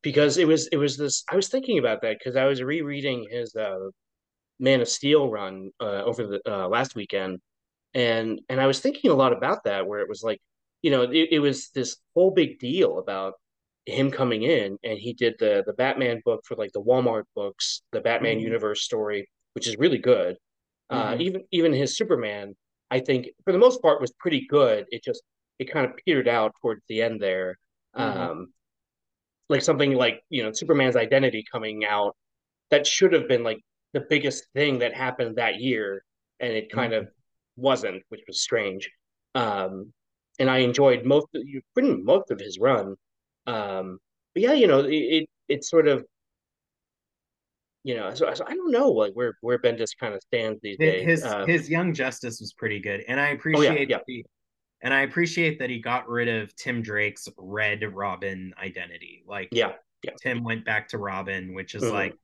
[0.02, 1.24] Because it was it was this.
[1.30, 3.90] I was thinking about that because I was rereading his uh,
[4.60, 7.40] Man of Steel run uh, over the uh, last weekend,
[7.94, 10.40] and and I was thinking a lot about that, where it was like,
[10.82, 13.34] you know, it, it was this whole big deal about
[13.88, 17.82] him coming in, and he did the the Batman book for like the Walmart books,
[17.92, 18.42] the Batman Mhm.
[18.42, 20.36] universe story, which is really good.
[20.90, 21.20] Uh, Mhm.
[21.20, 22.56] even even his Superman,
[22.90, 24.86] I think for the most part was pretty good.
[24.90, 25.22] It just
[25.58, 27.58] it kind of petered out towards the end there.
[27.98, 28.30] Mhm.
[28.30, 28.54] Um,
[29.48, 32.16] like something like you know Superman's identity coming out
[32.70, 33.60] that should have been like
[33.94, 36.04] the biggest thing that happened that year,
[36.40, 37.08] and it kind of
[37.56, 38.90] wasn't, which was strange.
[39.34, 39.92] Um,
[40.38, 41.42] and I enjoyed most of,
[41.74, 42.96] pretty most of his run.
[43.48, 43.98] Um,
[44.34, 46.04] but yeah, you know, it, it it's sort of
[47.84, 50.78] you know, so, so I don't know like where where Bendis kind of stands these
[50.78, 51.04] days.
[51.06, 53.96] His Uh, his Young Justice was pretty good, and I Oh, yeah, appreciate yeah.
[53.98, 54.24] that he,
[54.82, 59.24] and I appreciate that he got rid of Tim Drake's Red Robin identity.
[59.26, 59.72] Like, yeah,
[60.02, 60.12] yeah.
[60.20, 61.92] Tim went back to Robin, which is Mhm.
[61.92, 62.14] like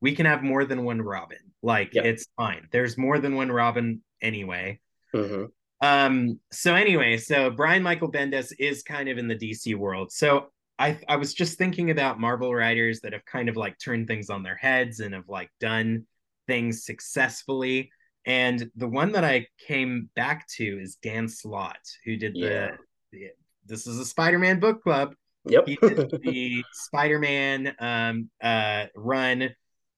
[0.00, 1.38] we can have more than one Robin.
[1.62, 2.02] Like, Yeah.
[2.02, 2.68] it's fine.
[2.72, 4.80] There's more than one Robin anyway.
[5.12, 5.44] hmm
[5.80, 10.12] Um, so anyway, so Brian Michael Bendis is kind of in the DC world.
[10.12, 14.08] So I I was just thinking about Marvel writers that have kind of like turned
[14.08, 16.06] things on their heads and have like done
[16.46, 17.90] things successfully.
[18.26, 22.76] And the one that I came back to is Dan Slott, who did Yeah.
[23.12, 23.30] the, the
[23.66, 25.14] this is a Spider-Man book club.
[25.46, 25.66] Yep.
[25.68, 29.50] He did the Spider-Man um uh run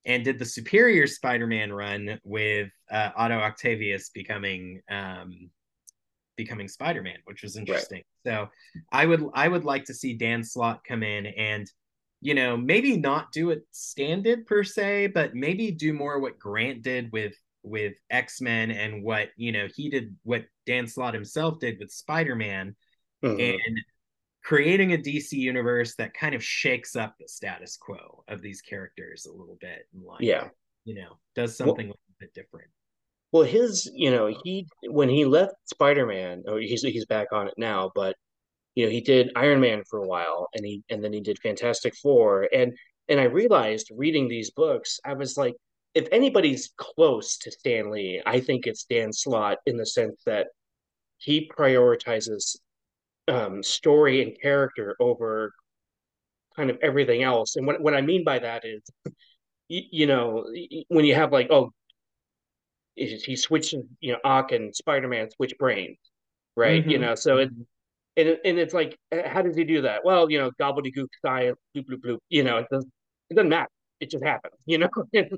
[0.04, 5.50] and did the Superior Spider-Man run with uh, Otto Octavius becoming um
[6.36, 8.02] becoming Spider-Man, which was interesting.
[8.24, 8.48] So
[8.92, 11.70] I would I would like to see Dan Slott come in and
[12.20, 16.82] you know maybe not do what standard per se, but maybe do more what Grant
[16.82, 21.78] did with with X-Men and what you know he did what Dan Slott himself did
[21.78, 22.76] with Spider-Man
[23.24, 23.54] Mhm.
[23.54, 23.80] and
[24.42, 29.26] creating a DC universe that kind of shakes up the status quo of these characters
[29.26, 30.50] a little bit and like Yeah.
[30.84, 32.70] you know does something a little bit different.
[33.36, 37.54] Well, his, you know, he when he left Spider-Man, oh, he's he's back on it
[37.58, 38.16] now, but
[38.74, 41.38] you know, he did Iron Man for a while, and he and then he did
[41.40, 42.72] Fantastic Four, and
[43.10, 45.54] and I realized reading these books, I was like,
[45.94, 50.46] if anybody's close to Stan Lee, I think it's Dan Slott in the sense that
[51.18, 52.56] he prioritizes
[53.28, 55.52] um, story and character over
[56.56, 57.56] kind of everything else.
[57.56, 58.82] And what what I mean by that is,
[59.68, 60.46] you, you know,
[60.88, 61.72] when you have like, oh,
[62.96, 65.98] is he switches, you know, Ock and Spider-Man switch brains,
[66.56, 66.86] right?
[66.86, 67.00] You Mhm.
[67.00, 67.50] know, so it
[68.16, 70.04] and and it's like, how does he do that?
[70.04, 72.18] Well, you know, gobbledygook science, bloop bloop bloop.
[72.28, 72.92] You know, it doesn't
[73.30, 73.70] it doesn't matter.
[74.00, 74.88] It just happens, you know.
[75.14, 75.30] and,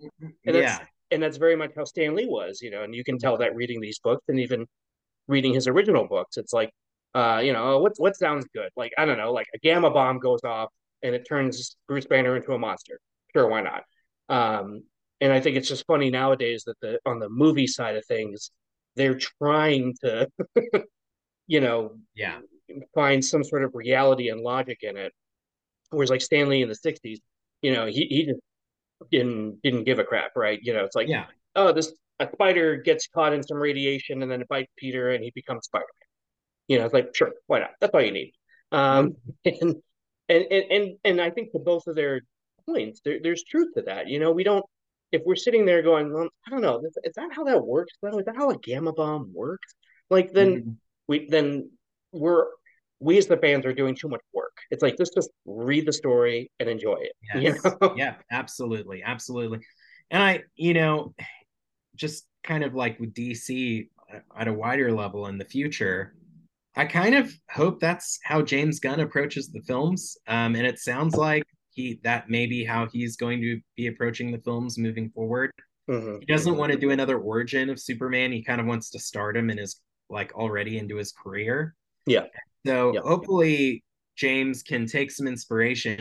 [0.47, 0.87] and that's yeah.
[1.11, 2.83] and that's very much how Stan Lee was, you know.
[2.85, 4.67] And you can tell that reading these books and even
[5.29, 6.37] reading his original books.
[6.37, 6.71] It's like,
[7.15, 8.71] uh, you know, what what sounds good?
[8.77, 10.71] Like I don't know, like a gamma bomb goes off
[11.03, 13.01] and it turns Bruce Banner into a monster.
[13.35, 13.83] Sure, why not?
[14.29, 14.83] Um,
[15.21, 18.51] and I think it's just funny nowadays that the on the movie side of things,
[18.97, 20.29] they're trying to,
[21.47, 22.41] you know, Yeah.
[22.95, 25.13] find some sort of reality and logic in it.
[25.91, 27.19] Whereas like Stan Lee in the '60s,
[27.63, 28.41] you know, he he just
[29.11, 30.59] didn't didn't give a crap, right?
[30.63, 31.27] You know, it's like, Yeah.
[31.57, 35.23] oh, this a spider gets caught in some radiation and then it bites Peter and
[35.25, 36.09] he becomes Spider-Man.
[36.69, 37.71] You know, it's like, sure, why not?
[37.81, 38.33] That's all you need.
[38.73, 39.55] Um, and,
[40.29, 42.23] and and and and I think to both of their
[42.67, 44.09] points, there, there's truth to that.
[44.09, 44.65] You know, we don't
[45.13, 47.95] if we're sitting there going, well, I don't know, is, is that how that works?
[48.03, 48.19] Though?
[48.19, 49.75] Is that how a gamma bomb works?
[50.11, 50.77] Like then Mhm.
[51.07, 51.71] we then
[52.13, 52.47] we're
[53.01, 54.57] we as the fans are doing too much work.
[54.71, 57.13] It's like let's just read the story and enjoy it.
[57.43, 57.95] You know?
[57.97, 59.03] yeah, absolutely.
[59.03, 59.61] Absolutely.
[60.11, 61.15] And I, you know,
[61.95, 63.89] just kind of like with DC
[64.37, 66.15] at a wider level in the future,
[66.75, 70.17] I kind of hope that's how James Gunn approaches the films.
[70.27, 71.45] Um, and it sounds like
[71.79, 75.53] he that may be how he's going to be approaching the films moving forward.
[75.89, 76.19] Mhm.
[76.21, 78.33] He doesn't want to do another origin of Superman.
[78.33, 81.77] He kind of wants to start him in his like already into his career.
[82.07, 82.27] Yeah.
[82.67, 83.01] So Yeah.
[83.03, 83.85] hopefully
[84.17, 86.01] James can take some inspiration.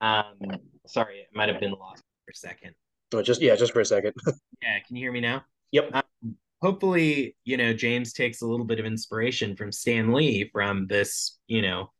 [0.00, 0.38] Um,
[0.86, 2.74] sorry, it might have been lost for a second.
[3.12, 4.14] Oh, just yeah, just for a second.
[4.62, 5.44] Yeah, can you hear me now?
[5.72, 5.90] Yep.
[5.94, 10.86] Um, hopefully, you know, James takes a little bit of inspiration from Stan Lee from
[10.86, 11.90] this, you know,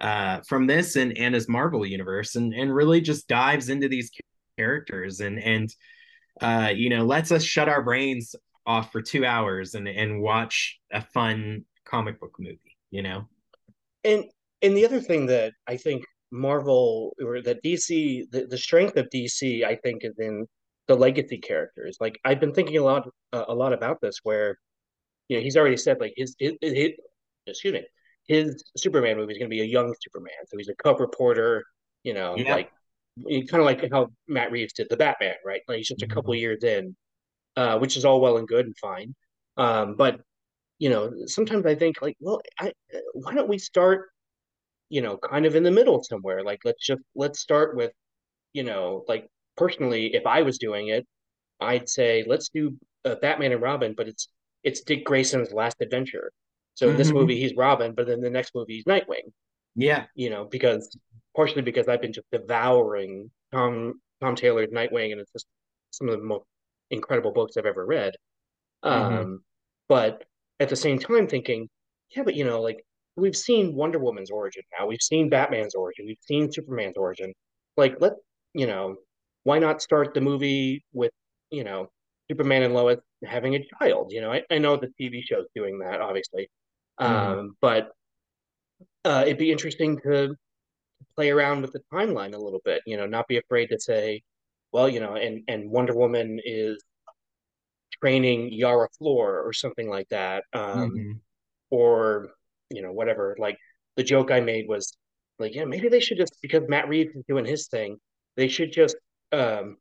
[0.00, 4.10] uh, from this and his Marvel universe, and and really just dives into these
[4.58, 5.74] characters and and
[6.40, 8.34] uh, you know lets us shut our brains
[8.66, 12.76] off for two hours and and watch a fun comic book movie.
[12.90, 13.28] You know.
[14.04, 14.24] And
[14.62, 19.08] and the other thing that I think Marvel or that DC the, the strength of
[19.10, 20.46] DC I think is in
[20.88, 21.96] the legacy characters.
[22.00, 24.58] Like I've been thinking a lot uh, a lot about this where
[25.28, 26.92] you know he's already said like his his, his
[27.46, 27.84] excuse me
[28.26, 30.32] his Superman movie is going to be a young Superman.
[30.48, 31.64] So he's a cub reporter,
[32.02, 32.54] you know, Yeah.
[32.54, 32.70] like
[33.24, 35.60] kind of like how Matt Reeves did the Batman, right?
[35.68, 36.96] Like he's just a couple years in,
[37.56, 39.14] uh, which is all well and good and fine.
[39.56, 40.20] Um, but
[40.78, 42.72] you know, sometimes I think like, well, I,
[43.14, 44.10] why don't we start,
[44.90, 46.42] you know, kind of in the middle somewhere?
[46.44, 47.92] Like, let's just let's start with,
[48.52, 51.06] you know, like personally, if I was doing it,
[51.60, 54.28] I'd say let's do uh, Batman and Robin, but it's
[54.64, 56.30] it's Dick Grayson's last adventure.
[56.76, 57.14] So in this Mhm.
[57.14, 59.32] movie he's Robin, but then the next movie he's Nightwing.
[59.76, 60.06] Yeah.
[60.16, 60.96] You know, because
[61.36, 65.46] partially because I've been just devouring Tom Tom Taylor's Nightwing, and it's just
[65.92, 66.46] some of the most
[66.90, 68.14] incredible books I've ever read.
[68.90, 69.26] Mhm.
[69.28, 69.44] Um,
[69.88, 70.24] but
[70.60, 71.68] at the same time, thinking,
[72.16, 72.84] yeah, but you know, like
[73.16, 77.32] we've seen Wonder Woman's origin now, we've seen Batman's origin, we've seen Superman's origin.
[77.76, 78.14] Like, let
[78.54, 78.96] you know,
[79.44, 81.12] why not start the movie with
[81.50, 81.90] you know
[82.30, 84.12] Superman and Lois having a child?
[84.12, 86.48] You know, I, I know the TV show's doing that, obviously,
[86.98, 87.50] um, Mhm.
[87.60, 87.92] but
[89.04, 90.34] uh, it'd be interesting to
[91.14, 92.82] play around with the timeline a little bit.
[92.86, 94.22] You know, not be afraid to say,
[94.72, 96.82] well, you know, and and Wonder Woman is
[98.02, 101.20] training Yara Flor or something like that, um, Mhm.
[101.70, 102.34] or
[102.70, 103.36] you know, whatever.
[103.38, 103.56] Like
[103.94, 104.96] the joke I made was
[105.38, 108.00] like, yeah, maybe they should just because Matt Reeves is doing his thing,
[108.36, 108.96] they should just
[109.32, 109.76] um,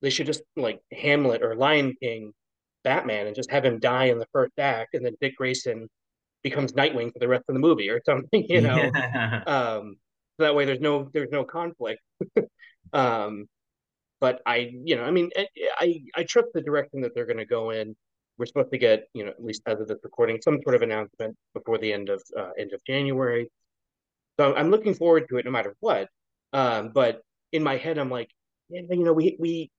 [0.00, 2.32] they should just like Hamlet or Lion King
[2.82, 5.88] Batman and just have him die in the first act, and then Dick Grayson
[6.42, 8.76] becomes Nightwing for the rest of the movie or something, you know.
[8.76, 9.42] Yeah.
[9.46, 9.96] Um,
[10.38, 12.00] so that way there's no there's no conflict.
[12.94, 13.46] um,
[14.20, 17.38] but I, you know, I mean, I I, I trust the direction that they're going
[17.38, 17.94] to go in.
[18.38, 20.82] We're supposed to get, you know, at least as of this recording, some sort of
[20.82, 23.50] announcement before the end of uh, end of January.
[24.38, 26.08] So I'm looking forward to it no matter what.
[26.54, 27.20] Um, but
[27.52, 28.30] in my head, I'm like,
[28.70, 29.70] yeah, you know, we we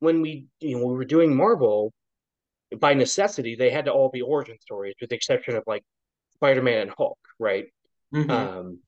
[0.00, 1.92] when we you know we were doing Marvel,
[2.76, 5.84] by necessity, they had to all be origin stories, with the exception of like
[6.38, 7.66] Spider-Man and Hulk, right?
[8.14, 8.30] Mhm.
[8.30, 8.78] um,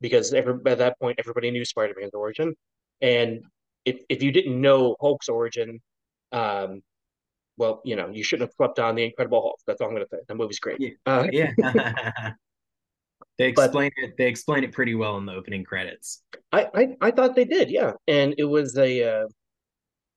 [0.00, 2.54] because every, at that point everybody knew Spider-Man's origin,
[3.02, 3.42] and
[3.84, 5.80] if if you didn't know Hulk's origin,
[6.32, 6.82] um,
[7.56, 9.60] well, you know you shouldn't have slept on the Incredible Hulk.
[9.66, 10.22] That's all I'm going to say.
[10.26, 10.80] That movie's great.
[10.80, 10.90] Yeah.
[11.04, 11.52] Uh, yeah.
[13.38, 14.16] they explain it.
[14.16, 16.22] They explain it pretty well in the opening credits.
[16.52, 19.26] I, I I thought they did, yeah, and it was a uh,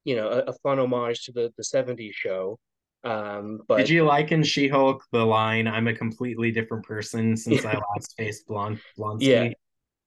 [0.06, 2.60] you know a, a fun homage to the the '70s show.
[3.04, 7.66] Um, but Did you like in She-Hulk the line "I'm a completely different person since
[7.66, 9.22] I last faced Blon Blonsky"?
[9.22, 9.50] Yeah.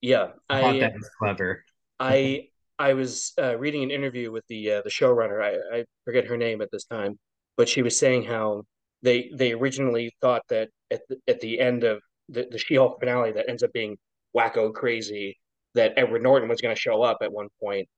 [0.01, 1.65] yeah, I thought that was clever.
[2.01, 5.43] I I was uh, reading an interview with the uh, the showrunner.
[5.43, 7.19] I, I forget her name at this time,
[7.57, 8.63] but she was saying how
[9.03, 13.33] they they originally thought that at the, at the end of the, the She-Hulk finale
[13.33, 13.97] that ends up being
[14.37, 15.39] wacko crazy
[15.75, 17.89] that Edward Norton was going to show up at one point.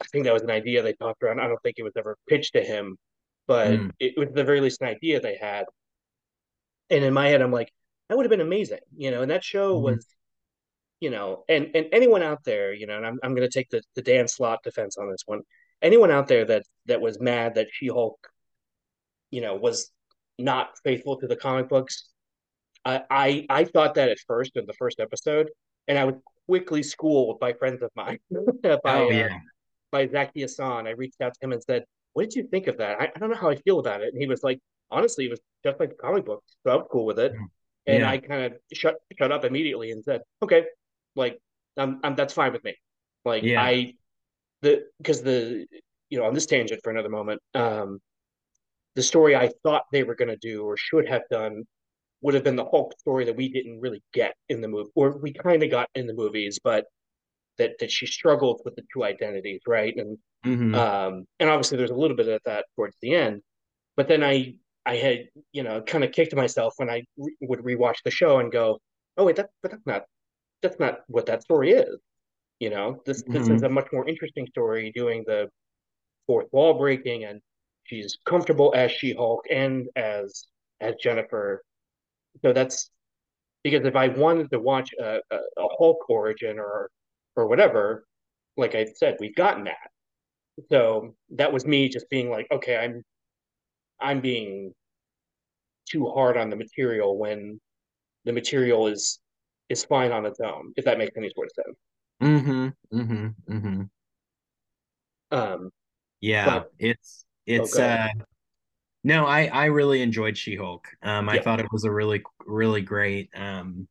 [0.00, 1.40] I think that was an idea they talked around.
[1.40, 2.96] I don't think it was ever pitched to him,
[3.46, 3.90] but Mm.
[3.98, 5.64] it was the very least an idea they had.
[6.90, 7.72] And in my head, I'm like,
[8.08, 9.22] that would have been amazing, you know.
[9.22, 9.82] And that show Mhm.
[9.82, 10.06] was
[11.00, 13.68] you know, and and anyone out there, you know, and I'm I'm going to take
[13.70, 15.42] the the Dan Slott defense on this one.
[15.82, 18.28] Anyone out there that that was mad that She-Hulk,
[19.32, 19.90] you know, was
[20.38, 22.08] not faithful to the comic books,
[22.84, 25.50] I I I thought that at first in the first episode,
[25.88, 26.14] and I was
[26.46, 28.20] quickly schooled by friends of mine
[28.62, 29.38] by Oh uh, yeah.
[29.90, 30.86] by Zach Hassan.
[30.86, 31.84] I reached out to him and said,
[32.14, 33.00] "What did you think of that?
[33.00, 34.60] I, I don't know how I feel about it." And he was like,
[34.90, 37.32] "Honestly, it was just like the comic books, so I'm cool with it."
[37.86, 38.10] And Yeah.
[38.10, 40.66] I kind of shut shut up immediately and said, "Okay,
[41.16, 41.38] like,
[41.76, 42.74] I'm, I'm that's fine with me."
[43.24, 43.62] Like Yeah.
[43.62, 43.94] I
[44.62, 45.66] the because the
[46.10, 48.00] you know on this tangent for another moment, um,
[48.94, 51.64] the story I thought they were going to do or should have done
[52.22, 55.18] would have been the Hulk story that we didn't really get in the movie, or
[55.18, 56.86] we kind of got in the movies, but
[57.58, 59.94] that that she struggled with the two identities, right?
[59.96, 60.74] And Mhm.
[60.74, 63.42] um, and obviously there's a little bit of that towards the end,
[63.96, 67.60] but then I I had you know kind of kicked myself when I re- would
[67.60, 68.80] rewatch the show and go,
[69.18, 70.04] oh wait, that but that's not
[70.62, 71.98] that's not what that story is.
[72.60, 73.64] You know, this this is Mhm.
[73.64, 75.50] a much more interesting story doing the
[76.26, 77.40] fourth wall breaking and
[77.84, 80.46] she's comfortable as She-Hulk and as
[80.80, 81.62] as Jennifer.
[82.42, 82.90] So that's
[83.64, 86.90] because if I wanted to watch a, a, a Hulk origin or
[87.36, 88.06] or whatever,
[88.56, 89.90] like I said, we've gotten that.
[90.70, 93.02] So that was me just being like, okay, I'm
[94.00, 94.74] I'm being
[95.88, 97.60] too hard on the material when
[98.24, 99.20] the material is
[99.68, 101.78] is fine on its own, if that makes any sort of sense.
[102.22, 102.98] Mm-hmm.
[102.98, 103.52] Mm-hmm.
[103.52, 103.82] Mm-hmm.
[105.30, 105.70] Um,
[106.20, 108.08] Yeah, But- it's it's go uh
[109.04, 110.86] no, I I really enjoyed She-Hulk.
[111.02, 111.42] Um I Yeah.
[111.42, 113.88] thought it was a really really great um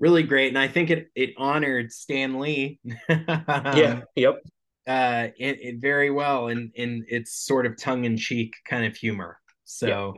[0.00, 2.80] really great and I think it it honored Stan Lee.
[3.08, 4.42] yeah, yep,
[4.86, 9.38] uh it, it very well in in its sort of tongue-in-cheek kind of humor.
[9.64, 10.14] So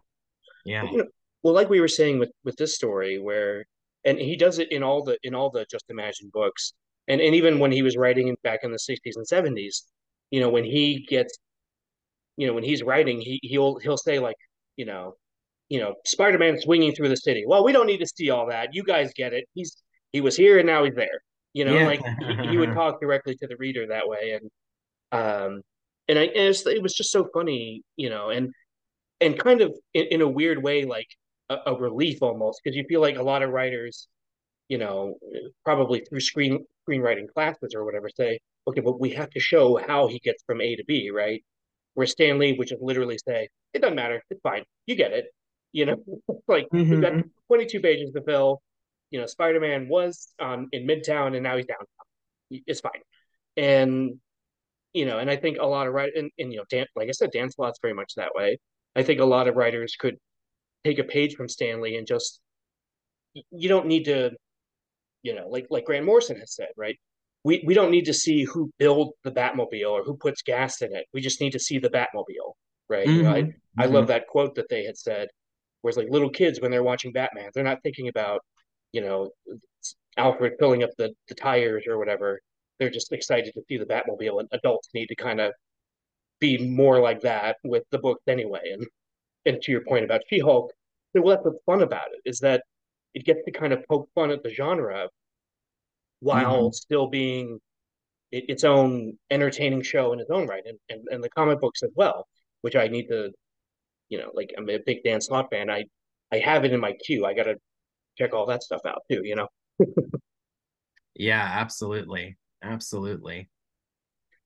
[0.64, 0.82] yeah.
[0.82, 1.04] Know,
[1.42, 3.66] well, like we were saying with with this story, where
[4.04, 6.72] and he does it in all the in all the Just Imagine books,
[7.06, 9.82] and and even when he was writing back in the '60s and '70s,
[10.30, 11.36] you know, when he gets,
[12.36, 14.36] you know, when he's writing, he he'll he'll say like,
[14.76, 15.14] you know,
[15.68, 17.44] you know, Spider-Man swinging through the city.
[17.46, 18.74] Well, we don't need to see all that.
[18.74, 19.44] You guys get it.
[19.52, 19.76] He's
[20.12, 21.20] he was here and now he's there.
[21.54, 21.86] You know, Yeah.
[21.86, 24.50] like he, he would talk directly to the reader that way, and
[25.12, 25.62] um,
[26.08, 28.52] and I and it, was, it was just so funny, you know, and
[29.20, 31.08] and kind of in, in a weird way, like
[31.50, 34.08] a, a relief almost, because you feel like a lot of writers,
[34.68, 35.16] you know,
[35.64, 38.38] probably through screen screenwriting classes or whatever, say,
[38.68, 41.42] okay, but we have to show how he gets from A to B, right?
[41.94, 45.26] Where Stan Lee would just literally say, it doesn't matter, it's fine, you get it,
[45.72, 45.96] you know,
[46.48, 47.30] like we've got Mhm.
[47.48, 48.62] 22 pages to fill.
[49.14, 51.86] You know, Spider-Man was um, in Midtown and now he's downtown.
[52.50, 53.02] It's fine,
[53.56, 54.18] and
[54.92, 57.08] you know, and I think a lot of writers, and, and you know, Dan, like
[57.08, 58.58] I said, Dan Slott's very much that way.
[58.96, 60.16] I think a lot of writers could
[60.84, 62.40] take a page from Stan Lee and just
[63.50, 64.30] you don't need to,
[65.22, 66.96] you know, like like Grant Morrison has said, right?
[67.44, 70.94] We we don't need to see who built the Batmobile or who puts gas in
[70.94, 71.06] it.
[71.14, 72.52] We just need to see the Batmobile,
[72.88, 73.06] right?
[73.16, 73.54] You know, I Mhm.
[73.78, 75.28] I love that quote that they had said,
[75.82, 78.40] whereas like little kids when they're watching Batman, they're not thinking about,
[78.94, 79.30] you know,
[80.16, 82.40] Alfred filling up the, the tires or whatever.
[82.78, 85.52] They're just excited to see the Batmobile, and adults need to kind of
[86.40, 88.62] be more like that with the books anyway.
[88.72, 88.86] And
[89.46, 90.70] and to your point about She-Hulk,
[91.14, 92.62] well, that's what's fun about it is that
[93.14, 95.08] it gets to kind of poke fun at the genre
[96.20, 96.72] while mm-hmm.
[96.72, 97.58] still being
[98.32, 101.82] it, its own entertaining show in its own right, and, and and the comic books
[101.82, 102.28] as well,
[102.62, 103.32] which I need to,
[104.08, 105.68] you know, like I'm a big Dan Slott fan.
[105.68, 105.84] I
[106.32, 107.26] I have it in my queue.
[107.26, 107.56] I got to
[108.16, 109.20] check all that stuff out too.
[109.24, 109.48] You know.
[111.16, 112.36] Yeah, absolutely.
[112.62, 113.48] Absolutely.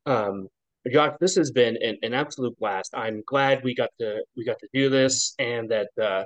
[0.07, 0.49] Um,
[0.91, 2.95] Josh, this has been an, an absolute blast.
[2.95, 6.25] I'm glad we got to we got to do this, and that uh,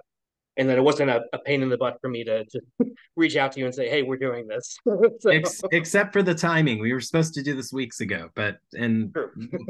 [0.57, 2.65] and that it wasn't a, a pain in the butt for me to just
[3.17, 4.77] reach out to you and say, "Hey, we're doing this."
[5.21, 6.81] So- Ex- except for the timing.
[6.81, 9.15] We were supposed to do this weeks ago, but and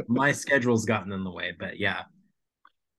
[0.08, 2.02] my schedule's gotten in the way, but yeah.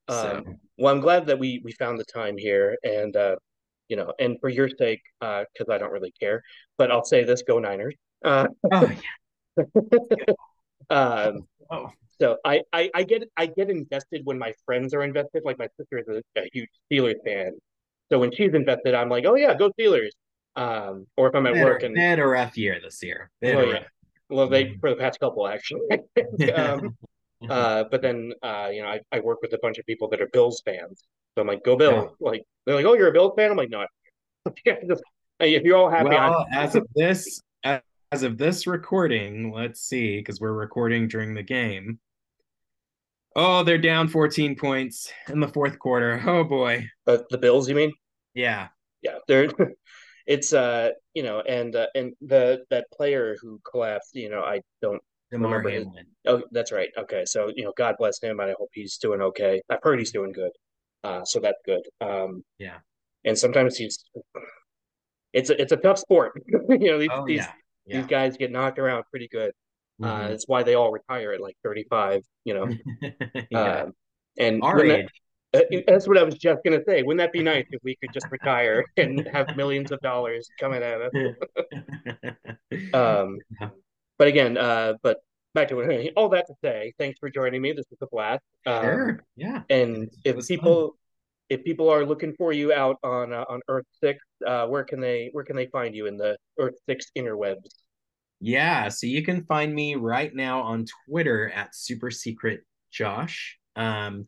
[0.09, 3.36] So Um, well, I'm glad that we we found the time here, and uh,
[3.94, 6.41] you know, and for your sake, because I don't really care,
[6.80, 7.94] but I'll say this: Go Niners!
[8.26, 8.91] Uh, oh
[9.58, 10.34] yeah.
[10.89, 11.91] um, Oh.
[12.20, 15.44] so I, I I get I get invested when my friends are invested.
[15.46, 17.52] Like my sister is a, a huge Steelers fan,
[18.10, 20.10] so when she's invested, I'm like, oh yeah, go Steelers.
[20.56, 23.30] Um, or if I'm at They work and they had a rough year this year.
[23.41, 23.84] They had Oh, yeah.
[24.30, 25.88] well, they for the past couple actually.
[26.56, 26.98] um,
[27.50, 30.20] uh, but then uh, you know, I, I work with a bunch of people that
[30.20, 31.04] are Bills fans,
[31.36, 32.11] so I'm like, go Bills!
[32.19, 33.51] Like they're like, oh, you're a Bills fan?
[33.51, 33.86] I'm like, no.
[34.88, 35.03] Just,
[35.39, 39.81] hey, if you're all happy, I'm well, as of this as of this recording, let's
[39.81, 41.99] see, because we're recording during the game.
[43.36, 46.21] Oh, they're down 14 points in the fourth quarter.
[46.25, 46.88] Oh boy.
[47.07, 47.67] uh, the Bills.
[47.67, 47.91] You mean?
[48.34, 48.67] Yeah.
[49.01, 49.49] Yeah, they're.
[50.25, 54.61] It's uh, you know, and uh, and the that player who collapsed, you know, I
[54.81, 55.01] don't.
[55.31, 56.89] Damar Remember his- Oh, that's right.
[56.97, 59.61] Okay, so you know, God bless him, and I hope he's doing okay.
[59.69, 60.51] I've heard he's doing good,
[61.04, 61.82] uh, so that's good.
[62.01, 62.78] Um, Yeah.
[63.26, 64.04] and sometimes he's.
[65.34, 66.34] It's a it's a tough sport,
[66.70, 66.99] you know.
[66.99, 67.51] These Oh these, yeah.
[67.86, 67.97] Yeah.
[67.97, 69.51] these guys get knocked around pretty good.
[70.01, 70.28] Uh, Mhm.
[70.30, 72.68] that's why they all retire at like 35, you know.
[73.49, 73.82] yeah.
[73.84, 73.93] Um,
[74.38, 75.06] and Our age.
[75.06, 75.10] that-
[75.56, 77.04] uh, that's what I was just gonna say.
[77.04, 80.82] Wouldn't that be nice if we could just retire and have millions of dollars coming
[80.82, 81.12] at us?
[82.93, 83.38] Um,
[84.18, 85.18] but again, uh, but
[85.54, 86.14] back to it.
[86.16, 87.72] All that to say, thanks for joining me.
[87.72, 88.43] This was a blast.
[88.66, 89.24] Um, sure.
[89.36, 89.62] Yeah.
[89.70, 90.97] And if people,
[91.49, 94.99] if people are looking for you out on uh, on Earth Six, uh, where can
[94.99, 97.70] they where can they find you in the Earth Six interwebs?
[98.39, 103.58] Yeah, so you can find me right now on Twitter at Super Secret Josh.
[103.78, 104.26] Um,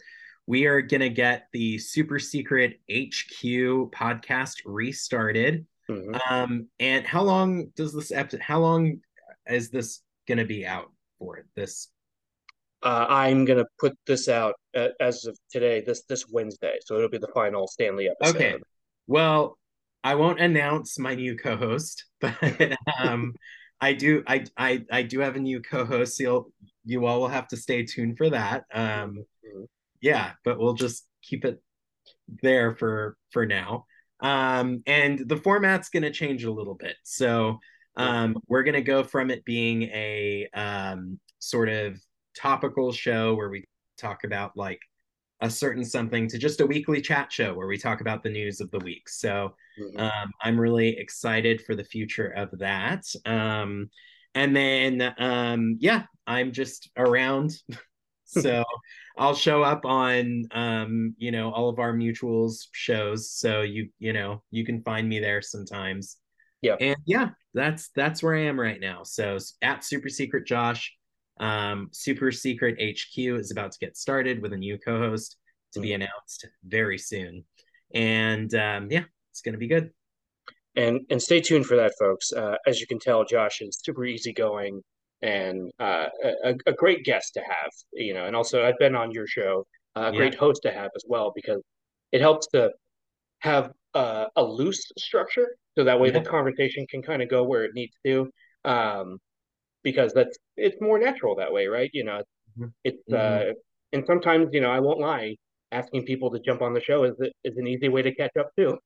[0.47, 5.65] we are gonna get the Super Secret HQ podcast restarted.
[5.89, 6.19] Mhm.
[6.29, 8.41] Um, and how long does this episode?
[8.41, 9.01] How long
[9.47, 11.45] is this gonna be out for?
[11.55, 11.89] This
[12.83, 17.09] Uh, I'm gonna put this out uh, as of today, this this Wednesday, so it'll
[17.09, 18.37] be the final Stan Lee episode.
[18.37, 18.55] okay.
[19.07, 19.57] Well,
[20.03, 23.33] I won't announce my new co-host, but um,
[23.81, 24.23] I do.
[24.27, 26.19] I I I do have a new co-host.
[26.19, 26.51] You'll
[26.85, 28.65] you all will have to stay tuned for that.
[28.73, 29.67] Um, Mhm.
[30.01, 31.61] yeah, but we'll just keep it
[32.41, 33.85] there for for now.
[34.19, 36.95] Um, and the format's going to change a little bit.
[37.03, 37.59] So
[37.97, 41.97] um, we're going to go from it being a um, sort of
[42.37, 43.63] topical show where we
[43.97, 44.79] talk about like
[45.41, 48.61] a certain something to just a weekly chat show where we talk about the news
[48.61, 49.07] of the week.
[49.09, 49.99] So Mhm.
[49.99, 53.03] um, I'm really excited for the future of that.
[53.25, 53.89] Um,
[54.33, 57.61] and then, um, yeah, I'm just around.
[58.25, 58.63] so
[59.17, 63.31] I'll show up on, um, you know, all of our mutuals shows.
[63.31, 66.17] So you, you know, you can find me there sometimes.
[66.65, 66.75] Yeah.
[66.79, 69.03] And yeah, that's that's where I am right now.
[69.03, 70.91] So at Super Secret Josh,
[71.39, 75.37] um, Super Secret HQ is about to get started with a new co-host
[75.73, 77.43] to be announced very soon.
[77.93, 79.91] And um, yeah, it's gonna be good.
[80.75, 82.33] And and stay tuned for that, folks.
[82.33, 84.81] Uh, as you can tell, Josh is super easygoing
[85.21, 86.07] and uh,
[86.43, 87.71] a, a great guest to have.
[87.93, 90.17] You know, and also I've been on your show, uh, a Yeah.
[90.17, 91.61] great host to have as well because
[92.11, 92.71] it helps to
[93.39, 96.19] have uh, a loose structure, so that way Yeah.
[96.19, 98.29] the conversation can kind of go where it needs to.
[98.65, 99.19] Um,
[99.83, 101.89] because that's it's more natural that way, right?
[101.93, 102.23] You know,
[102.57, 102.73] Mhm.
[102.83, 103.53] it's uh,
[103.93, 105.35] and sometimes you know I won't lie,
[105.71, 107.13] asking people to jump on the show is
[107.43, 108.77] is an easy way to catch up too.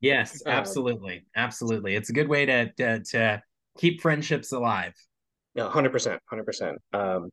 [0.00, 1.94] Yes, Um, absolutely, absolutely.
[1.94, 3.42] It's a good way to to, to
[3.78, 4.94] keep friendships alive.
[5.54, 6.78] No, percent, hundred percent.
[6.92, 7.30] Um,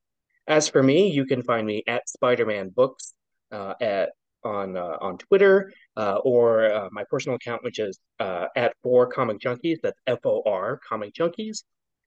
[0.48, 3.14] as for me, you can find me at Spider-Man Books
[3.52, 4.12] uh, at
[4.44, 9.08] on uh, on Twitter uh, or uh, my personal account, which is uh, at Four
[9.08, 9.78] Comic Junkies.
[9.82, 11.64] That's F O R Comic Junkies.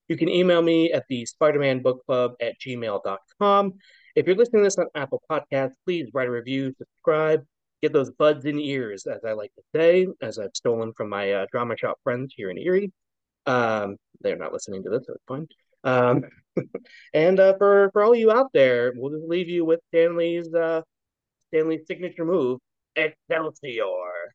[0.07, 3.73] You can email me at the Spider-Man Book Club at gmail.com.
[4.15, 7.43] If you're listening to this on Apple Podcasts, please write a review, subscribe,
[7.81, 11.31] get those buds in ears, as I like to say, as I've stolen from my
[11.31, 12.91] uh, drama shop friends here in Erie.
[13.47, 15.47] Um, they're not listening to this, so it's fine.
[15.83, 16.23] Um,
[17.13, 20.49] and uh, for for all you out there, we'll just leave you with Stan Lee's
[21.55, 22.59] Stan Lee's signature move,
[22.97, 24.34] Excelsior.